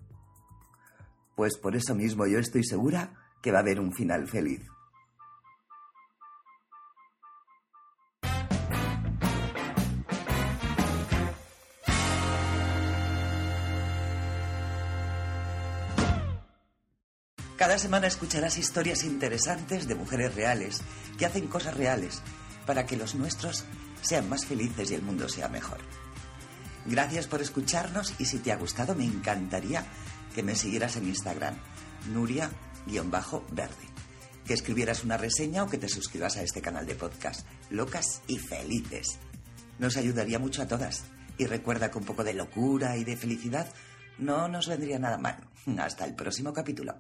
Pues 1.37 1.59
por 1.59 1.77
eso 1.77 1.95
mismo 1.95 2.27
yo 2.27 2.39
estoy 2.39 2.65
segura 2.65 3.13
que 3.43 3.53
va 3.53 3.59
a 3.59 3.61
haber 3.61 3.79
un 3.79 3.93
final 3.93 4.27
feliz. 4.27 4.63
Cada 17.59 17.79
semana 17.79 18.07
escucharás 18.07 18.57
historias 18.57 19.05
interesantes 19.05 19.87
de 19.87 19.95
mujeres 19.95 20.35
reales 20.35 20.83
que 21.19 21.27
hacen 21.27 21.49
cosas 21.49 21.77
reales 21.77 22.23
para 22.65 22.87
que 22.87 22.97
los 22.97 23.15
nuestros 23.15 23.65
sean 24.01 24.29
más 24.29 24.47
felices 24.47 24.91
y 24.91 24.95
el 24.95 25.03
mundo 25.03 25.29
sea 25.29 25.49
mejor. 25.49 25.79
Gracias 26.87 27.27
por 27.27 27.43
escucharnos 27.43 28.15
y 28.19 28.27
si 28.27 28.39
te 28.39 28.53
ha 28.53 28.57
gustado 28.57 28.95
me 28.95 29.05
encantaría 29.05 29.85
que 30.37 30.43
me 30.43 30.55
siguieras 30.55 30.97
en 30.97 31.09
Instagram, 31.09 31.57
Nuria-Verde, 32.13 33.89
que 34.47 34.53
escribieras 34.53 35.03
una 35.03 35.17
reseña 35.17 35.65
o 35.65 35.71
que 35.71 35.79
te 35.79 35.89
suscribas 35.89 36.37
a 36.37 36.43
este 36.43 36.61
canal 36.61 36.85
de 36.85 36.95
podcast, 36.95 37.47
Locas 37.71 38.21
y 38.27 38.37
Felices. 38.37 39.19
Nos 39.79 39.97
ayudaría 39.97 40.39
mucho 40.39 40.61
a 40.61 40.69
todas. 40.69 41.05
Y 41.39 41.47
recuerda 41.47 41.91
que 41.91 41.97
un 41.97 42.05
poco 42.05 42.23
de 42.23 42.35
locura 42.35 42.99
y 42.99 43.05
de 43.05 43.17
felicidad 43.17 43.67
No 44.19 44.47
nos 44.49 44.69
vendría 44.69 44.99
nada 44.99 45.17
mal. 45.17 45.39
Hasta 45.79 46.05
el 46.05 46.15
próximo 46.15 46.53
capítulo. 46.53 46.95